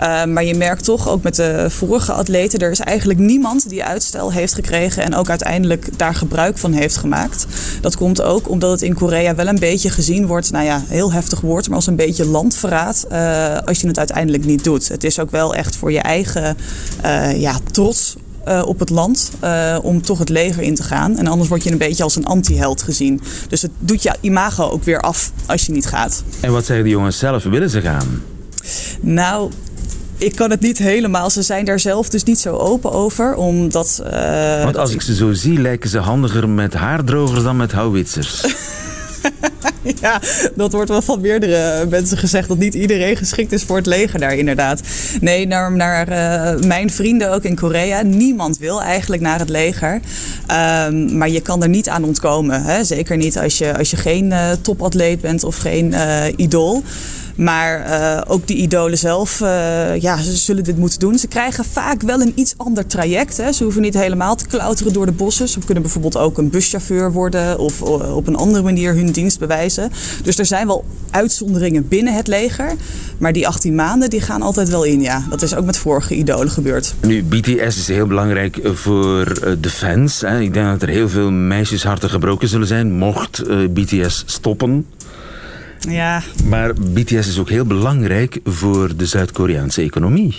Uh, 0.00 0.24
maar 0.24 0.44
je 0.44 0.54
merkt 0.54 0.84
toch, 0.84 1.08
ook 1.08 1.22
met 1.22 1.34
de 1.34 1.66
vorige 1.70 2.12
atleten, 2.12 2.58
er 2.58 2.70
is 2.70 2.80
eigenlijk 2.80 3.18
niemand 3.18 3.68
die 3.68 3.84
uitstel 3.84 4.32
heeft 4.32 4.54
gekregen 4.54 5.02
en 5.02 5.14
ook 5.14 5.28
uiteindelijk 5.28 5.98
daar 5.98 6.14
gebruik 6.14 6.58
van 6.58 6.72
heeft 6.72 6.96
gemaakt. 6.96 7.46
Dat 7.80 7.96
komt 7.96 8.22
ook 8.22 8.48
omdat 8.48 8.70
het 8.70 8.82
in 8.82 8.94
Korea 8.94 9.34
wel 9.34 9.46
een 9.46 9.58
beetje 9.58 9.90
gezien 9.90 10.26
wordt, 10.26 10.50
nou 10.50 10.64
ja, 10.64 10.82
heel 10.86 11.12
heftig 11.12 11.40
woord, 11.40 11.66
maar 11.66 11.76
als 11.76 11.86
een 11.86 11.96
beetje 11.96 12.26
landverraad 12.26 13.06
als 13.64 13.80
je 13.80 13.86
het 13.86 13.98
uiteindelijk 13.98 14.44
niet 14.44 14.64
doet. 14.64 14.88
Het 14.88 15.04
is 15.04 15.18
ook 15.18 15.30
wel 15.30 15.54
echt 15.54 15.76
voor 15.76 15.92
je 15.92 16.00
eigen 16.00 16.56
ja, 17.36 17.58
trots 17.70 18.16
uh, 18.48 18.62
op 18.66 18.78
het 18.78 18.90
land 18.90 19.30
uh, 19.44 19.78
om 19.82 20.02
toch 20.02 20.18
het 20.18 20.28
leger 20.28 20.62
in 20.62 20.74
te 20.74 20.82
gaan. 20.82 21.16
En 21.16 21.26
anders 21.26 21.48
word 21.48 21.64
je 21.64 21.70
een 21.70 21.78
beetje 21.78 22.02
als 22.02 22.16
een 22.16 22.26
anti-held 22.26 22.82
gezien. 22.82 23.20
Dus 23.48 23.62
het 23.62 23.70
doet 23.78 24.02
je 24.02 24.16
imago 24.20 24.70
ook 24.70 24.84
weer 24.84 25.00
af 25.00 25.32
als 25.46 25.66
je 25.66 25.72
niet 25.72 25.86
gaat. 25.86 26.22
En 26.40 26.52
wat 26.52 26.64
zeggen 26.64 26.84
de 26.84 26.90
jongens 26.90 27.18
zelf? 27.18 27.42
Willen 27.42 27.70
ze 27.70 27.80
gaan? 27.80 28.22
Nou, 29.00 29.50
ik 30.18 30.34
kan 30.34 30.50
het 30.50 30.60
niet 30.60 30.78
helemaal. 30.78 31.30
Ze 31.30 31.42
zijn 31.42 31.64
daar 31.64 31.80
zelf 31.80 32.08
dus 32.08 32.24
niet 32.24 32.38
zo 32.38 32.56
open 32.56 32.92
over. 32.92 33.34
Omdat, 33.34 34.02
uh, 34.04 34.64
Want 34.64 34.76
als 34.76 34.92
ik 34.92 35.02
ze 35.02 35.14
zo 35.14 35.32
zie, 35.32 35.60
lijken 35.60 35.90
ze 35.90 35.98
handiger 35.98 36.48
met 36.48 36.74
haardrogers 36.74 37.42
dan 37.42 37.56
met 37.56 37.72
houwitsers. 37.72 38.40
ja, 40.00 40.20
dat 40.54 40.72
wordt 40.72 40.88
wel 40.88 41.02
van 41.02 41.20
meerdere 41.20 41.86
mensen 41.86 42.18
gezegd 42.18 42.48
dat 42.48 42.58
niet 42.58 42.74
iedereen 42.74 43.16
geschikt 43.16 43.52
is 43.52 43.62
voor 43.62 43.76
het 43.76 43.86
leger 43.86 44.20
daar 44.20 44.36
inderdaad. 44.36 44.80
Nee, 45.20 45.46
naar, 45.46 45.72
naar 45.72 46.08
uh, 46.08 46.62
mijn 46.66 46.90
vrienden 46.90 47.32
ook 47.32 47.42
in 47.42 47.54
Korea. 47.54 48.02
Niemand 48.02 48.58
wil 48.58 48.82
eigenlijk 48.82 49.22
naar 49.22 49.38
het 49.38 49.48
leger. 49.48 50.00
Um, 50.84 51.16
maar 51.16 51.28
je 51.28 51.40
kan 51.40 51.62
er 51.62 51.68
niet 51.68 51.88
aan 51.88 52.04
ontkomen. 52.04 52.62
Hè? 52.62 52.84
Zeker 52.84 53.16
niet 53.16 53.38
als 53.38 53.58
je, 53.58 53.78
als 53.78 53.90
je 53.90 53.96
geen 53.96 54.24
uh, 54.24 54.50
topatleet 54.62 55.20
bent 55.20 55.44
of 55.44 55.56
geen 55.56 55.92
uh, 55.92 56.24
idool. 56.36 56.82
Maar 57.38 57.86
uh, 57.86 58.20
ook 58.26 58.46
die 58.46 58.56
idolen 58.56 58.98
zelf, 58.98 59.40
uh, 59.40 59.96
ja, 59.96 60.22
ze 60.22 60.36
zullen 60.36 60.64
dit 60.64 60.76
moeten 60.76 60.98
doen. 60.98 61.18
Ze 61.18 61.26
krijgen 61.26 61.64
vaak 61.64 62.02
wel 62.02 62.20
een 62.20 62.32
iets 62.34 62.54
ander 62.56 62.86
traject. 62.86 63.36
Hè. 63.36 63.52
Ze 63.52 63.62
hoeven 63.62 63.82
niet 63.82 63.94
helemaal 63.94 64.36
te 64.36 64.46
klauteren 64.46 64.92
door 64.92 65.06
de 65.06 65.12
bossen. 65.12 65.48
Ze 65.48 65.58
kunnen 65.58 65.82
bijvoorbeeld 65.82 66.16
ook 66.16 66.38
een 66.38 66.50
buschauffeur 66.50 67.12
worden 67.12 67.58
of 67.58 67.80
uh, 67.80 68.16
op 68.16 68.26
een 68.26 68.36
andere 68.36 68.64
manier 68.64 68.94
hun 68.94 69.12
dienst 69.12 69.38
bewijzen. 69.38 69.90
Dus 70.22 70.38
er 70.38 70.46
zijn 70.46 70.66
wel 70.66 70.84
uitzonderingen 71.10 71.88
binnen 71.88 72.14
het 72.14 72.26
leger. 72.26 72.74
Maar 73.18 73.32
die 73.32 73.46
18 73.46 73.74
maanden, 73.74 74.10
die 74.10 74.20
gaan 74.20 74.42
altijd 74.42 74.68
wel 74.68 74.84
in, 74.84 75.00
ja. 75.00 75.24
Dat 75.30 75.42
is 75.42 75.54
ook 75.54 75.64
met 75.64 75.76
vorige 75.76 76.14
idolen 76.14 76.50
gebeurd. 76.50 76.94
Nu, 77.00 77.24
BTS 77.24 77.76
is 77.76 77.88
heel 77.88 78.06
belangrijk 78.06 78.60
voor 78.64 79.56
de 79.60 79.70
fans. 79.70 80.20
Hè. 80.20 80.40
Ik 80.40 80.54
denk 80.54 80.66
dat 80.66 80.82
er 80.82 80.88
heel 80.88 81.08
veel 81.08 81.30
meisjesharten 81.30 82.10
gebroken 82.10 82.48
zullen 82.48 82.66
zijn, 82.66 82.92
mocht 82.92 83.42
BTS 83.72 84.22
stoppen. 84.26 84.86
Ja. 85.78 86.22
Maar 86.44 86.74
BTS 86.74 87.12
is 87.12 87.38
ook 87.38 87.48
heel 87.48 87.64
belangrijk 87.64 88.38
voor 88.44 88.96
de 88.96 89.06
Zuid-Koreaanse 89.06 89.82
economie. 89.82 90.36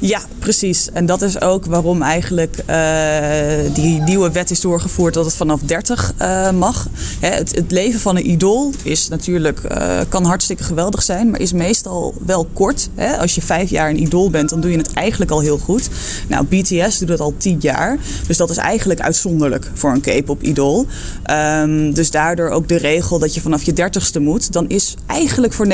Ja, 0.00 0.20
precies. 0.38 0.90
En 0.92 1.06
dat 1.06 1.22
is 1.22 1.40
ook 1.40 1.66
waarom 1.66 2.02
eigenlijk 2.02 2.56
uh, 2.70 3.74
die 3.74 4.00
nieuwe 4.00 4.30
wet 4.30 4.50
is 4.50 4.60
doorgevoerd 4.60 5.14
dat 5.14 5.24
het 5.24 5.34
vanaf 5.34 5.60
30 5.60 6.12
uh, 6.20 6.50
mag. 6.50 6.88
Hè, 7.20 7.28
het, 7.28 7.54
het, 7.54 7.70
leven 7.70 8.00
van 8.00 8.16
een 8.16 8.30
idool 8.30 8.72
is 8.82 9.08
natuurlijk, 9.08 9.60
uh, 9.72 10.00
kan 10.08 10.24
hartstikke 10.24 10.62
geweldig 10.62 11.02
zijn, 11.02 11.30
maar 11.30 11.40
is 11.40 11.52
meestal 11.52 12.14
wel 12.26 12.48
kort. 12.52 12.88
Hè. 12.94 13.16
Als 13.16 13.34
je 13.34 13.42
vijf 13.42 13.70
jaar 13.70 13.90
een 13.90 14.02
idool 14.02 14.30
bent, 14.30 14.50
dan 14.50 14.60
doe 14.60 14.70
je 14.70 14.76
het 14.76 14.92
eigenlijk 14.92 15.30
al 15.30 15.40
heel 15.40 15.58
goed. 15.58 15.88
Nou, 16.28 16.44
BTS 16.44 16.98
doet 16.98 17.08
het 17.08 17.20
al 17.20 17.34
tien 17.36 17.58
jaar. 17.60 17.98
Dus 18.26 18.36
dat 18.36 18.50
is 18.50 18.56
eigenlijk 18.56 19.00
uitzonderlijk 19.00 19.70
voor 19.74 19.92
een 19.92 20.00
K-pop 20.00 20.42
idool. 20.42 20.86
Um, 21.30 21.94
dus 21.94 22.10
daardoor 22.10 22.48
ook 22.48 22.68
de 22.68 22.76
regel 22.76 23.18
dat 23.18 23.34
je 23.34 23.40
vanaf 23.40 23.62
je 23.62 23.72
dertigste 23.72 24.20
moet. 24.20 24.52
Dan 24.52 24.68
is 24.68 24.94
eigenlijk 25.06 25.52
voor 25.52 25.66
99% 25.66 25.70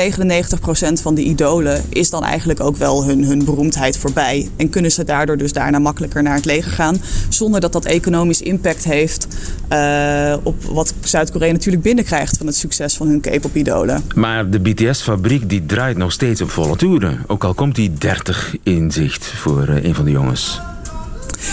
van 1.01 1.15
de 1.15 1.23
idolen 1.23 1.83
is 1.89 2.09
dan 2.09 2.23
eigenlijk 2.23 2.59
ook 2.59 2.77
wel 2.77 3.05
hun, 3.05 3.23
hun 3.23 3.45
beroemdheid 3.45 3.94
voorbij. 3.97 4.49
En 4.55 4.69
kunnen 4.69 4.91
ze 4.91 5.03
daardoor 5.03 5.37
dus 5.37 5.53
daarna 5.53 5.79
makkelijker 5.79 6.23
naar 6.23 6.35
het 6.35 6.45
leger 6.45 6.71
gaan. 6.71 7.01
Zonder 7.29 7.61
dat 7.61 7.71
dat 7.71 7.85
economisch 7.85 8.41
impact 8.41 8.83
heeft 8.83 9.27
uh, 9.71 10.35
op 10.43 10.63
wat 10.63 10.93
Zuid-Korea 11.03 11.51
natuurlijk 11.51 11.83
binnenkrijgt 11.83 12.37
van 12.37 12.45
het 12.45 12.55
succes 12.55 12.95
van 12.95 13.07
hun 13.07 13.19
K-pop 13.21 13.55
idolen. 13.55 14.03
Maar 14.15 14.49
de 14.49 14.59
BTS-fabriek 14.59 15.49
die 15.49 15.65
draait 15.65 15.97
nog 15.97 16.11
steeds 16.11 16.41
op 16.41 16.49
volle 16.49 16.75
toeren. 16.75 17.23
Ook 17.27 17.43
al 17.43 17.53
komt 17.53 17.75
die 17.75 17.93
30 17.93 18.55
in 18.63 18.91
zicht 18.91 19.25
voor 19.25 19.69
uh, 19.69 19.83
een 19.83 19.95
van 19.95 20.05
de 20.05 20.11
jongens. 20.11 20.61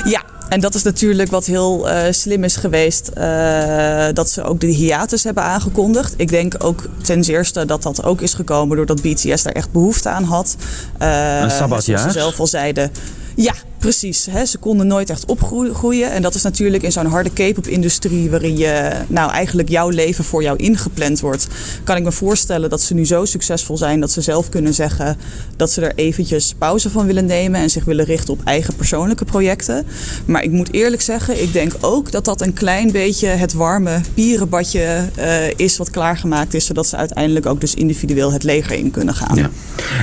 Ja, 0.05 0.23
en 0.53 0.61
dat 0.61 0.75
is 0.75 0.83
natuurlijk 0.83 1.31
wat 1.31 1.47
heel 1.47 1.89
uh, 1.89 2.03
slim 2.11 2.45
is 2.45 2.57
geweest, 2.57 3.11
uh, 3.19 4.07
dat 4.13 4.31
ze 4.31 4.43
ook 4.43 4.61
de 4.61 4.67
hiatus 4.67 5.25
hebben 5.25 5.43
aangekondigd. 5.43 6.15
Ik 6.17 6.29
denk 6.29 6.55
ook 6.59 6.89
ten 7.03 7.25
zeerste 7.25 7.67
dat 7.67 7.83
dat 7.83 8.05
ook 8.05 8.21
is 8.21 8.35
gekomen 8.35 8.77
doordat 8.77 9.03
BTS 9.03 9.43
daar 9.43 9.53
echt 9.53 9.73
behoefte 9.73 10.09
aan 10.09 10.25
had. 10.25 10.57
Uh, 11.03 11.41
een 11.41 11.51
sabbatjaar? 11.51 11.99
Zoals 11.99 12.13
ze 12.13 12.19
zelf 12.19 12.41
al 12.41 12.47
zeiden. 12.47 12.91
Ja, 13.35 13.55
precies. 13.83 14.27
Hè. 14.31 14.45
Ze 14.45 14.59
konden 14.59 14.87
nooit 14.87 15.11
echt 15.11 15.25
opgroeien. 15.25 16.11
En 16.11 16.23
dat 16.23 16.35
is 16.35 16.43
natuurlijk 16.43 16.83
in 16.83 16.93
zo'n 16.93 17.07
harde 17.07 17.31
K-pop-industrie... 17.31 18.31
waarin 18.31 18.57
je, 18.57 18.91
nou, 19.07 19.31
eigenlijk 19.31 19.69
jouw 19.69 19.89
leven 19.89 20.25
voor 20.25 20.43
jou 20.43 20.57
ingepland 20.57 21.21
wordt... 21.21 21.47
kan 21.85 21.97
ik 21.97 22.03
me 22.03 22.13
voorstellen 22.13 22.71
dat 22.71 22.81
ze 22.81 22.95
nu 22.95 23.07
zo 23.07 23.25
succesvol 23.25 23.77
zijn... 23.77 24.01
dat 24.01 24.11
ze 24.11 24.21
zelf 24.21 24.49
kunnen 24.49 24.75
zeggen 24.75 25.17
dat 25.57 25.71
ze 25.71 25.81
er 25.81 25.93
eventjes 25.95 26.55
pauze 26.59 26.91
van 26.91 27.07
willen 27.07 27.25
nemen... 27.25 27.61
en 27.61 27.71
zich 27.71 27.85
willen 27.85 28.05
richten 28.05 28.33
op 28.33 28.41
eigen 28.45 28.77
persoonlijke 28.77 29.25
projecten. 29.25 29.87
Maar 30.25 30.43
ik 30.43 30.51
moet 30.51 30.73
eerlijk 30.73 31.03
zeggen, 31.03 31.43
ik 31.43 31.53
denk 31.53 31.73
ook 31.81 32.11
dat 32.11 32.25
dat 32.25 32.41
een 32.41 32.53
klein 32.53 32.93
beetje... 32.93 33.27
het 33.27 33.53
warme 33.53 34.01
pierenbadje 34.15 35.09
uh, 35.19 35.51
is 35.57 35.77
wat 35.77 35.91
klaargemaakt 35.91 36.55
is... 36.55 36.67
zodat 36.67 36.87
ze 36.87 36.97
uiteindelijk 36.97 37.47
ook 37.47 37.61
dus 37.61 37.75
individueel 37.75 38.33
het 38.33 38.43
leger 38.43 38.77
in 38.77 38.91
kunnen 38.91 39.15
gaan. 39.15 39.37
Ja. 39.37 39.51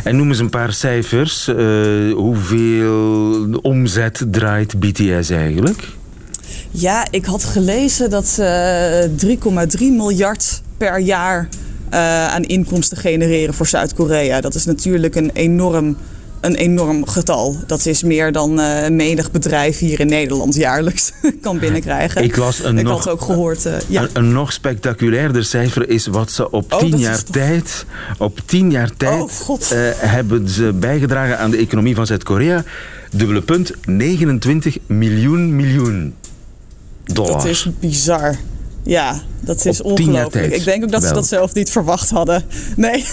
En 0.04 0.15
noem 0.15 0.28
eens 0.28 0.39
een 0.39 0.50
paar 0.50 0.74
cijfers. 0.74 1.48
Uh, 1.48 2.13
hoeveel 2.13 3.60
omzet 3.70 4.24
draait 4.32 4.80
BTS 4.80 5.30
eigenlijk? 5.30 5.88
Ja, 6.72 7.08
ik 7.12 7.26
had 7.26 7.44
gelezen 7.44 8.10
dat 8.10 8.28
ze 8.28 9.10
3,3 9.78 9.80
miljard 9.80 10.62
per 10.78 11.00
jaar 11.00 11.48
uh, 11.94 12.28
aan 12.28 12.44
inkomsten 12.44 12.98
genereren 12.98 13.54
voor 13.54 13.68
Zuid-Korea. 13.68 14.42
Dat 14.42 14.56
is 14.56 14.66
natuurlijk 14.66 15.16
een 15.16 15.30
enorm 15.34 15.98
een 16.42 16.56
enorm 16.56 17.08
getal. 17.08 17.58
Dat 17.68 17.86
is 17.86 18.04
meer 18.04 18.32
dan 18.32 18.60
uh, 18.60 18.88
menig 18.88 19.32
bedrijf 19.32 19.80
hier 19.80 20.00
in 20.00 20.08
Nederland 20.08 20.56
jaarlijks 20.56 21.12
kan 21.42 21.60
binnenkrijgen. 21.60 22.24
Ik, 22.24 22.36
las 22.38 22.64
een 22.64 22.78
ik 22.78 22.84
nog, 22.86 23.04
had 23.04 23.14
ook 23.14 23.22
gehoord. 23.22 23.66
Uh, 23.66 23.74
ja. 23.88 24.02
een, 24.02 24.10
een, 24.14 24.32
nog 24.32 24.54
spectaculairder 24.54 25.44
cijfer 25.44 25.90
is 25.90 26.08
wat 26.08 26.32
ze 26.32 26.52
op 26.52 26.74
Oh, 26.74 26.80
tien 26.80 26.92
dat 26.92 27.00
jaar 27.00 27.14
is 27.14 27.24
toch- 27.24 27.36
tijd, 27.36 27.86
op 28.18 28.40
tien 28.46 28.72
jaar 28.72 28.90
tijd 28.98 29.22
Oh, 29.22 29.30
God. 29.32 29.72
eh, 29.72 29.80
hebben 29.96 30.50
ze 30.50 30.74
bijgedragen 30.74 31.40
aan 31.40 31.52
de 31.52 31.58
economie 31.58 31.96
van 31.96 32.06
Zuid-Korea. 32.06 32.64
Dubbele 33.12 33.41
punt, 33.41 33.72
29 33.86 34.78
miljoen 34.86 35.56
miljoen 35.56 36.13
dollar. 37.04 37.32
Dat 37.32 37.45
is 37.45 37.67
bizar. 37.80 38.36
Ja, 38.84 39.22
dat 39.41 39.65
is 39.65 39.82
ongelooflijk. 39.82 40.54
Ik 40.56 40.63
denk 40.63 40.84
ook 40.84 40.91
dat 40.91 41.04
ze 41.04 41.13
dat 41.13 41.28
zelf 41.28 41.54
niet 41.54 41.69
verwacht 41.72 42.10
hadden. 42.10 42.43
Nee. 42.76 42.98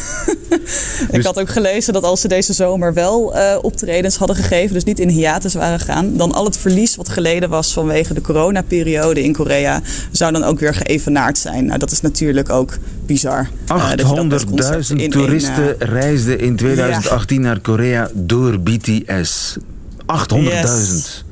ik 1.09 1.11
Dus- 1.11 1.25
had 1.25 1.41
ook 1.41 1.49
gelezen 1.49 1.93
dat 1.93 2.03
als 2.03 2.21
ze 2.21 2.29
deze 2.29 2.53
zomer 2.53 2.95
wel 2.95 3.37
eh, 3.37 3.59
optredens 3.63 4.17
hadden 4.17 4.37
gegeven, 4.37 4.75
dus 4.75 4.85
niet 4.85 4.99
in 4.99 5.09
hiatus 5.09 5.55
waren 5.55 5.79
gegaan, 5.79 6.17
dan 6.17 6.33
al 6.33 6.45
het 6.45 6.57
verlies 6.57 6.97
wat 6.97 7.09
geleden 7.09 7.49
was 7.49 7.73
vanwege 7.73 8.15
de 8.15 8.21
coronaperiode 8.21 9.23
in 9.23 9.33
Korea, 9.33 9.81
zou 10.11 10.33
dan 10.33 10.45
ook 10.45 10.61
weer 10.61 10.75
geëvenaard 10.75 11.39
zijn. 11.39 11.65
Nou, 11.67 11.79
dat 11.79 11.91
is 11.91 12.01
natuurlijk 12.01 12.51
ook 12.51 12.79
bizar. 13.07 13.49
eh, 13.67 13.89
dat 13.91 13.99
je 14.09 14.15
dat 14.15 14.33
als 14.33 14.45
concept 14.45 14.85
800.000 14.85 14.91
in 14.91 14.99
één, 14.99 15.11
toeristen 15.11 15.81
eh, 15.81 15.89
reisden 15.89 16.39
in 16.41 16.57
2018 16.57 17.41
naar 17.41 17.61
Korea 17.61 18.11
door 18.15 18.61
BTS. 18.61 19.57
800.000. 20.07 21.25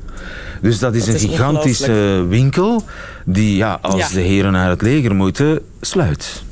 Dus 0.61 0.79
dat 0.79 0.93
is 0.95 1.05
Dat 1.05 1.07
een 1.07 1.15
is 1.15 1.21
gigantische 1.21 2.25
winkel 2.29 2.83
die, 3.25 3.55
ja, 3.55 3.79
als 3.81 3.95
Ja. 3.95 4.07
de 4.07 4.21
heren 4.21 4.51
naar 4.51 4.69
het 4.69 4.81
leger 4.81 5.15
moeten, 5.15 5.59
sluit. 5.81 6.43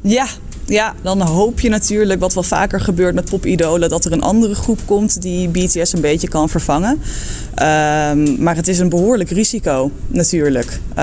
Ja, 0.00 0.26
ja, 0.64 0.94
dan 1.02 1.20
hoop 1.20 1.60
je 1.60 1.68
natuurlijk, 1.68 2.20
wat 2.20 2.34
wel 2.34 2.42
vaker 2.42 2.80
gebeurt 2.80 3.14
met 3.14 3.30
popidolen, 3.30 3.88
dat 3.88 4.04
er 4.04 4.12
een 4.12 4.22
andere 4.22 4.54
groep 4.54 4.78
komt 4.84 5.22
die 5.22 5.48
BTS 5.48 5.92
een 5.92 6.00
beetje 6.00 6.28
kan 6.28 6.48
vervangen. 6.48 7.00
Ehm, 7.54 8.42
maar 8.42 8.56
het 8.56 8.68
is 8.68 8.78
een 8.78 8.88
behoorlijk 8.88 9.30
risico 9.30 9.90
natuurlijk. 10.06 10.80
Eh, 10.94 10.96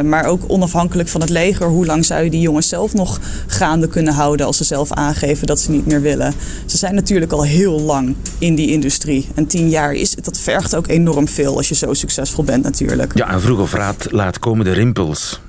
maar 0.00 0.24
ook 0.24 0.42
onafhankelijk 0.46 1.08
van 1.08 1.20
het 1.20 1.30
leger, 1.30 1.66
hoe 1.66 1.86
lang 1.86 2.04
zou 2.04 2.24
je 2.24 2.30
die 2.30 2.40
jongens 2.40 2.68
zelf 2.68 2.94
nog 2.94 3.20
gaande 3.46 3.88
kunnen 3.88 4.14
houden 4.14 4.46
als 4.46 4.56
ze 4.56 4.64
zelf 4.64 4.92
aangeven 4.92 5.46
dat 5.46 5.60
ze 5.60 5.70
niet 5.70 5.86
meer 5.86 6.00
willen? 6.00 6.34
Ze 6.66 6.76
zijn 6.76 6.94
natuurlijk 6.94 7.32
al 7.32 7.44
heel 7.44 7.80
lang 7.80 8.14
in 8.38 8.54
die 8.54 8.70
industrie. 8.70 9.28
En 9.34 9.46
tien 9.46 9.68
jaar 9.68 9.92
is, 9.92 10.14
dat 10.14 10.38
vergt 10.38 10.76
ook 10.76 10.88
enorm 10.88 11.28
veel 11.28 11.56
als 11.56 11.68
je 11.68 11.74
zo 11.74 11.94
succesvol 11.94 12.44
bent 12.44 12.62
natuurlijk. 12.62 13.12
Ja, 13.14 13.30
en 13.30 13.40
vroeg 13.40 13.58
of 13.58 13.76
laat 13.76 14.06
laat 14.10 14.38
komen 14.38 14.64
de 14.64 14.72
rimpels. 14.72 15.40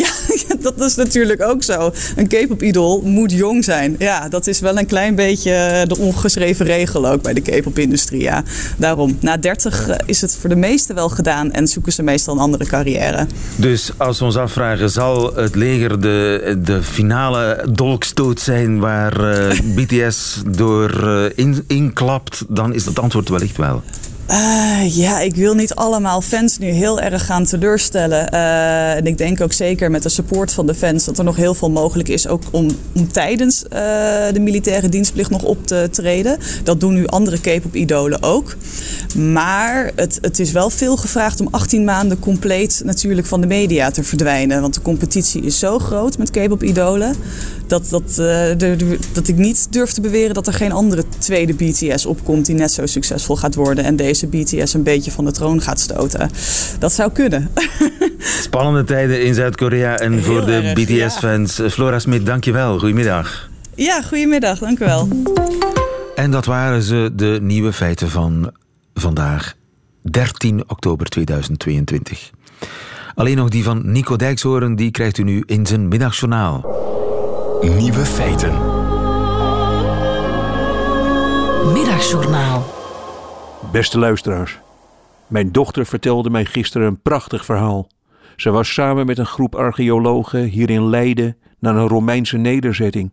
Ja, 0.47 0.55
dat 0.59 0.81
is 0.81 0.95
natuurlijk 0.95 1.41
ook 1.41 1.63
zo. 1.63 1.91
Een 2.15 2.27
K-pop-idool 2.27 3.01
moet 3.01 3.31
jong 3.31 3.63
zijn. 3.63 3.95
Ja, 3.99 4.29
dat 4.29 4.47
is 4.47 4.59
wel 4.59 4.77
een 4.77 4.85
klein 4.85 5.15
beetje 5.15 5.85
de 5.87 5.97
ongeschreven 5.97 6.65
regel 6.65 7.07
ook 7.07 7.21
bij 7.21 7.33
de 7.33 7.41
K-pop-industrie. 7.41 8.21
Ja. 8.21 8.43
Daarom, 8.77 9.17
na 9.19 9.37
30 9.37 9.87
eh, 9.87 9.95
is 10.05 10.21
het 10.21 10.35
voor 10.35 10.49
de 10.49 10.55
meesten 10.55 10.95
wel 10.95 11.09
gedaan 11.09 11.51
en 11.51 11.67
zoeken 11.67 11.91
ze 11.91 12.03
meestal 12.03 12.33
een 12.33 12.39
andere 12.39 12.65
carrière. 12.65 13.27
Dus 13.55 13.91
als 13.97 14.19
we 14.19 14.25
ons 14.25 14.37
afvragen, 14.37 14.89
zal 14.89 15.35
het 15.35 15.55
leger 15.55 16.01
de, 16.01 16.57
de 16.63 16.83
finale 16.83 17.65
dolkstoot 17.71 18.39
zijn 18.39 18.79
waar 18.79 19.33
eh, 19.33 19.59
BTS 19.75 20.41
door 20.47 21.07
eh, 21.07 21.31
in, 21.35 21.63
inklapt, 21.67 22.45
dan 22.47 22.73
is 22.73 22.85
het 22.85 22.99
antwoord 22.99 23.29
wellicht 23.29 23.57
wel. 23.57 23.83
Eh, 24.27 24.95
ja, 24.95 25.19
ik 25.19 25.35
wil 25.35 25.53
niet 25.53 25.75
allemaal 25.75 26.21
fans 26.21 26.57
nu 26.57 26.67
heel 26.67 27.01
erg 27.01 27.25
gaan 27.25 27.45
teleurstellen. 27.45 28.29
Eh, 28.29 28.95
en 28.95 29.05
ik 29.05 29.17
denk 29.17 29.41
ook 29.41 29.53
zeker 29.53 29.91
met 29.91 30.03
de 30.03 30.09
support 30.09 30.53
van 30.53 30.65
de 30.65 30.75
fans 30.75 31.05
dat 31.05 31.17
er 31.17 31.23
nog 31.23 31.35
heel 31.35 31.53
veel 31.53 31.69
mogelijk 31.69 32.09
is. 32.09 32.27
Ook 32.27 32.41
om, 32.51 32.69
om 32.95 33.11
tijdens 33.11 33.63
eh, 33.63 33.79
de 34.33 34.39
militaire 34.39 34.89
dienstplicht 34.89 35.29
nog 35.29 35.43
op 35.43 35.67
te 35.67 35.87
treden. 35.91 36.37
Dat 36.63 36.79
doen 36.79 36.93
nu 36.93 37.07
andere 37.07 37.39
K-pop-idolen 37.39 38.23
ook. 38.23 38.55
Maar 39.15 39.91
het, 39.95 40.17
het 40.21 40.39
is 40.39 40.51
wel 40.51 40.69
veel 40.69 40.97
gevraagd 40.97 41.39
om 41.39 41.47
18 41.51 41.83
maanden 41.83 42.19
compleet 42.19 42.81
natuurlijk 42.85 43.27
van 43.27 43.41
de 43.41 43.47
media 43.47 43.91
te 43.91 44.03
verdwijnen. 44.03 44.61
Want 44.61 44.73
de 44.73 44.81
competitie 44.81 45.41
is 45.41 45.59
zo 45.59 45.79
groot 45.79 46.17
met 46.17 46.31
K-pop-idolen. 46.31 47.15
Dat, 47.67 47.89
dat, 47.89 48.09
eh, 48.09 48.15
de- 48.17 48.55
de- 48.57 48.99
dat 49.13 49.27
ik 49.27 49.35
niet 49.35 49.67
durf 49.73 49.91
te 49.91 50.01
beweren 50.01 50.33
dat 50.33 50.47
er 50.47 50.53
geen 50.53 50.71
andere 50.71 51.03
tweede 51.17 51.53
BTS 51.53 52.05
opkomt 52.05 52.45
die 52.45 52.55
net 52.55 52.71
zo 52.71 52.85
succesvol 52.85 53.35
gaat 53.35 53.55
worden. 53.55 53.83
En 53.83 53.95
deze 53.95 54.27
BTS 54.27 54.73
een 54.73 54.83
beetje 54.83 55.11
van 55.11 55.25
de 55.25 55.31
troon 55.31 55.61
gaat 55.61 55.79
stoten. 55.79 56.29
Dat 56.79 56.93
zou 56.93 57.11
kunnen. 57.11 57.49
Spannende 58.41 58.83
tijden 58.83 59.23
in 59.25 59.33
Zuid-Korea 59.33 59.97
en 59.97 60.11
Heel 60.13 60.21
voor 60.21 60.45
de 60.45 60.71
BTS-fans. 60.75 61.61
Flora 61.69 61.99
Smit, 61.99 62.25
dankjewel. 62.25 62.79
Goedemiddag. 62.79 63.49
Ja, 63.75 64.01
goedemiddag. 64.01 64.59
Dank 64.59 64.79
u 64.79 64.85
wel. 64.85 65.07
En 66.15 66.31
dat 66.31 66.45
waren 66.45 66.81
ze, 66.81 67.09
de 67.13 67.39
nieuwe 67.41 67.73
feiten 67.73 68.09
van 68.09 68.51
vandaag, 68.93 69.53
13 70.01 70.63
oktober 70.69 71.07
2022. 71.07 72.29
Alleen 73.15 73.35
nog 73.37 73.49
die 73.49 73.63
van 73.63 73.91
Nico 73.91 74.15
Dijkshoorn, 74.15 74.75
die 74.75 74.91
krijgt 74.91 75.17
u 75.17 75.23
nu 75.23 75.43
in 75.45 75.65
zijn 75.65 75.87
middagjournaal. 75.87 76.65
Nieuwe 77.61 78.05
feiten. 78.05 78.53
Middagjournaal. 81.73 82.65
Beste 83.71 83.99
luisteraars, 83.99 84.59
mijn 85.27 85.51
dochter 85.51 85.85
vertelde 85.85 86.29
mij 86.29 86.45
gisteren 86.45 86.87
een 86.87 87.01
prachtig 87.01 87.45
verhaal. 87.45 87.87
Ze 88.35 88.49
was 88.49 88.73
samen 88.73 89.05
met 89.05 89.17
een 89.17 89.25
groep 89.25 89.55
archeologen 89.55 90.43
hier 90.43 90.69
in 90.69 90.89
Leiden 90.89 91.37
naar 91.59 91.75
een 91.75 91.87
Romeinse 91.87 92.37
nederzetting. 92.37 93.11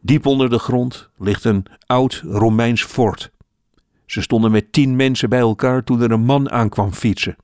Diep 0.00 0.26
onder 0.26 0.50
de 0.50 0.58
grond 0.58 1.10
ligt 1.18 1.44
een 1.44 1.66
oud 1.86 2.22
Romeins 2.24 2.84
fort. 2.84 3.30
Ze 4.06 4.22
stonden 4.22 4.50
met 4.50 4.72
tien 4.72 4.96
mensen 4.96 5.28
bij 5.28 5.40
elkaar 5.40 5.84
toen 5.84 6.02
er 6.02 6.10
een 6.10 6.24
man 6.24 6.50
aankwam 6.50 6.92
fietsen. 6.92 7.36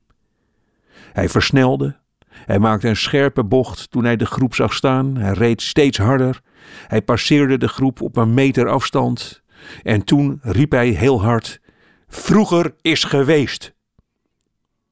Hij 1.12 1.28
versnelde. 1.28 2.00
Hij 2.32 2.58
maakte 2.58 2.88
een 2.88 2.96
scherpe 2.96 3.44
bocht 3.44 3.90
toen 3.90 4.04
hij 4.04 4.16
de 4.16 4.26
groep 4.26 4.54
zag 4.54 4.74
staan. 4.74 5.16
Hij 5.16 5.32
reed 5.32 5.62
steeds 5.62 5.98
harder. 5.98 6.40
Hij 6.86 7.02
passeerde 7.02 7.58
de 7.58 7.68
groep 7.68 8.00
op 8.00 8.16
een 8.16 8.34
meter 8.34 8.68
afstand. 8.68 9.42
En 9.82 10.04
toen 10.04 10.38
riep 10.42 10.70
hij 10.70 10.88
heel 10.88 11.22
hard: 11.22 11.60
Vroeger 12.08 12.74
is 12.80 13.04
geweest. 13.04 13.74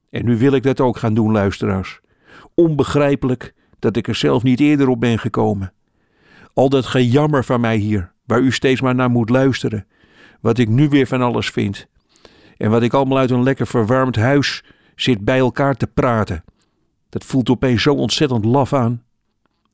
En 0.09 0.25
nu 0.25 0.37
wil 0.37 0.53
ik 0.53 0.63
dat 0.63 0.79
ook 0.79 0.97
gaan 0.97 1.13
doen, 1.13 1.31
luisteraars. 1.31 1.99
Onbegrijpelijk 2.55 3.53
dat 3.79 3.97
ik 3.97 4.07
er 4.07 4.15
zelf 4.15 4.43
niet 4.43 4.59
eerder 4.59 4.87
op 4.87 4.99
ben 4.99 5.19
gekomen. 5.19 5.73
Al 6.53 6.69
dat 6.69 6.85
gejammer 6.85 7.43
van 7.43 7.61
mij 7.61 7.77
hier, 7.77 8.13
waar 8.25 8.39
u 8.39 8.51
steeds 8.51 8.81
maar 8.81 8.95
naar 8.95 9.09
moet 9.09 9.29
luisteren. 9.29 9.87
Wat 10.41 10.57
ik 10.57 10.67
nu 10.67 10.89
weer 10.89 11.07
van 11.07 11.21
alles 11.21 11.49
vind. 11.49 11.87
En 12.57 12.69
wat 12.69 12.83
ik 12.83 12.93
allemaal 12.93 13.17
uit 13.17 13.31
een 13.31 13.43
lekker 13.43 13.67
verwarmd 13.67 14.15
huis 14.15 14.63
zit 14.95 15.25
bij 15.25 15.37
elkaar 15.37 15.75
te 15.75 15.87
praten. 15.87 16.43
Dat 17.11 17.25
voelt 17.25 17.49
opeens 17.49 17.81
zo 17.81 17.93
ontzettend 17.93 18.45
laf 18.45 18.73
aan. 18.73 19.03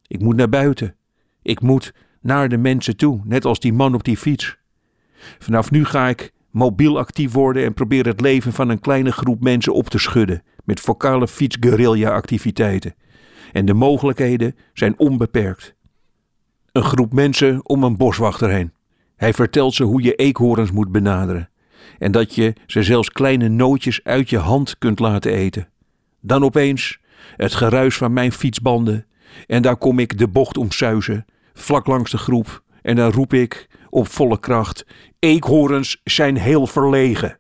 Ik 0.07 0.21
moet 0.21 0.35
naar 0.35 0.49
buiten. 0.49 0.95
Ik 1.41 1.61
moet 1.61 1.93
naar 2.21 2.49
de 2.49 2.57
mensen 2.57 2.97
toe, 2.97 3.21
net 3.23 3.45
als 3.45 3.59
die 3.59 3.73
man 3.73 3.93
op 3.93 4.03
die 4.03 4.17
fiets. 4.17 4.57
Vanaf 5.39 5.71
nu 5.71 5.85
ga 5.85 6.07
ik 6.07 6.31
mobiel 6.51 6.97
actief 6.97 7.31
worden 7.31 7.63
en 7.63 7.73
probeer 7.73 8.05
het 8.05 8.21
leven 8.21 8.53
van 8.53 8.69
een 8.69 8.79
kleine 8.79 9.11
groep 9.11 9.43
mensen 9.43 9.73
op 9.73 9.89
te 9.89 9.97
schudden 9.97 10.43
met 10.63 10.79
vocale 10.79 11.27
fietsguerrilla-activiteiten. 11.27 12.95
En 13.51 13.65
de 13.65 13.73
mogelijkheden 13.73 14.55
zijn 14.73 14.99
onbeperkt. 14.99 15.75
Een 16.71 16.83
groep 16.83 17.13
mensen 17.13 17.69
om 17.69 17.83
een 17.83 17.97
boswachter 17.97 18.49
heen. 18.49 18.73
Hij 19.15 19.33
vertelt 19.33 19.73
ze 19.73 19.83
hoe 19.83 20.01
je 20.01 20.15
eekhoorns 20.15 20.71
moet 20.71 20.91
benaderen 20.91 21.49
en 21.99 22.11
dat 22.11 22.35
je 22.35 22.53
ze 22.67 22.83
zelfs 22.83 23.09
kleine 23.09 23.47
nootjes 23.47 24.03
uit 24.03 24.29
je 24.29 24.37
hand 24.37 24.77
kunt 24.77 24.99
laten 24.99 25.31
eten. 25.31 25.69
Dan 26.21 26.43
opeens 26.43 26.99
het 27.35 27.53
geruis 27.53 27.97
van 27.97 28.13
mijn 28.13 28.31
fietsbanden 28.31 29.05
en 29.47 29.61
daar 29.61 29.77
kom 29.77 29.99
ik 29.99 30.17
de 30.17 30.27
bocht 30.27 30.57
omsuizen, 30.57 31.25
vlak 31.53 31.87
langs 31.87 32.11
de 32.11 32.17
groep 32.17 32.63
en 32.81 32.95
dan 32.95 33.11
roep 33.11 33.33
ik 33.33 33.67
op 33.89 34.07
volle 34.07 34.39
kracht: 34.39 34.85
Eekhoorns 35.19 36.01
zijn 36.03 36.37
heel 36.37 36.67
verlegen. 36.67 37.39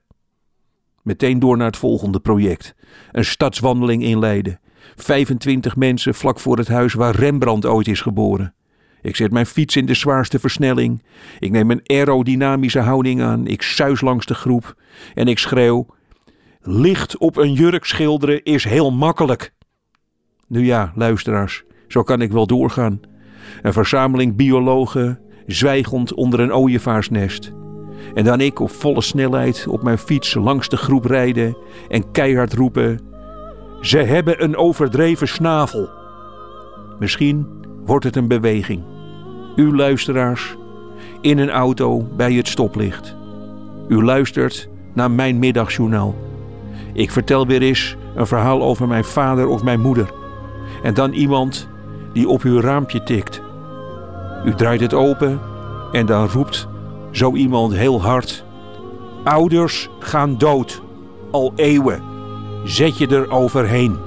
Meteen 1.03 1.39
door 1.39 1.57
naar 1.57 1.67
het 1.67 1.77
volgende 1.77 2.19
project: 2.19 2.75
een 3.11 3.25
stadswandeling 3.25 4.03
in 4.03 4.19
Leiden. 4.19 4.59
25 4.95 5.75
mensen 5.75 6.15
vlak 6.15 6.39
voor 6.39 6.57
het 6.57 6.67
huis 6.67 6.93
waar 6.93 7.15
Rembrandt 7.15 7.65
ooit 7.65 7.87
is 7.87 8.01
geboren. 8.01 8.53
Ik 9.01 9.15
zet 9.15 9.31
mijn 9.31 9.45
fiets 9.45 9.75
in 9.75 9.85
de 9.85 9.93
zwaarste 9.93 10.39
versnelling. 10.39 11.03
Ik 11.39 11.51
neem 11.51 11.71
een 11.71 11.81
aerodynamische 11.83 12.79
houding 12.79 13.21
aan. 13.21 13.47
Ik 13.47 13.61
suis 13.61 14.01
langs 14.01 14.25
de 14.25 14.33
groep 14.33 14.75
en 15.13 15.27
ik 15.27 15.39
schreeuw: 15.39 15.85
Licht 16.61 17.17
op 17.17 17.37
een 17.37 17.53
jurk 17.53 17.85
schilderen 17.85 18.43
is 18.43 18.63
heel 18.63 18.91
makkelijk. 18.91 19.55
Nu 20.49 20.65
ja, 20.65 20.91
luisteraars, 20.95 21.63
zo 21.87 22.03
kan 22.03 22.21
ik 22.21 22.31
wel 22.31 22.47
doorgaan. 22.47 22.99
Een 23.61 23.73
verzameling 23.73 24.35
biologen 24.35 25.19
zwijgend 25.47 26.13
onder 26.13 26.39
een 26.39 26.53
ooievaarsnest. 26.53 27.53
En 28.13 28.23
dan 28.23 28.41
ik 28.41 28.59
op 28.59 28.69
volle 28.69 29.01
snelheid 29.01 29.67
op 29.69 29.83
mijn 29.83 29.97
fiets 29.97 30.33
langs 30.33 30.69
de 30.69 30.77
groep 30.77 31.05
rijden 31.05 31.57
en 31.89 32.11
keihard 32.11 32.53
roepen: 32.53 32.99
Ze 33.81 33.97
hebben 33.97 34.43
een 34.43 34.55
overdreven 34.55 35.27
snavel. 35.27 35.89
Misschien 36.99 37.47
wordt 37.85 38.05
het 38.05 38.15
een 38.15 38.27
beweging. 38.27 38.83
U 39.55 39.75
luisteraars, 39.75 40.55
in 41.21 41.37
een 41.37 41.49
auto 41.49 42.07
bij 42.15 42.33
het 42.33 42.47
stoplicht. 42.47 43.15
U 43.87 44.03
luistert 44.03 44.69
naar 44.93 45.11
mijn 45.11 45.39
middagjournaal. 45.39 46.15
Ik 46.93 47.11
vertel 47.11 47.47
weer 47.47 47.61
eens 47.61 47.95
een 48.15 48.27
verhaal 48.27 48.61
over 48.63 48.87
mijn 48.87 49.05
vader 49.05 49.47
of 49.47 49.63
mijn 49.63 49.81
moeder. 49.81 50.25
En 50.83 50.93
dan 50.93 51.11
iemand 51.11 51.67
die 52.13 52.27
op 52.29 52.41
uw 52.41 52.59
raampje 52.59 53.03
tikt. 53.03 53.41
U 54.45 54.53
draait 54.53 54.81
het 54.81 54.93
open 54.93 55.39
en 55.91 56.05
dan 56.05 56.27
roept 56.27 56.67
zo 57.11 57.33
iemand 57.33 57.73
heel 57.73 58.01
hard: 58.01 58.43
Ouders 59.23 59.89
gaan 59.99 60.37
dood, 60.37 60.81
al 61.31 61.53
eeuwen. 61.55 62.01
Zet 62.63 62.97
je 62.97 63.07
er 63.07 63.31
overheen. 63.31 64.06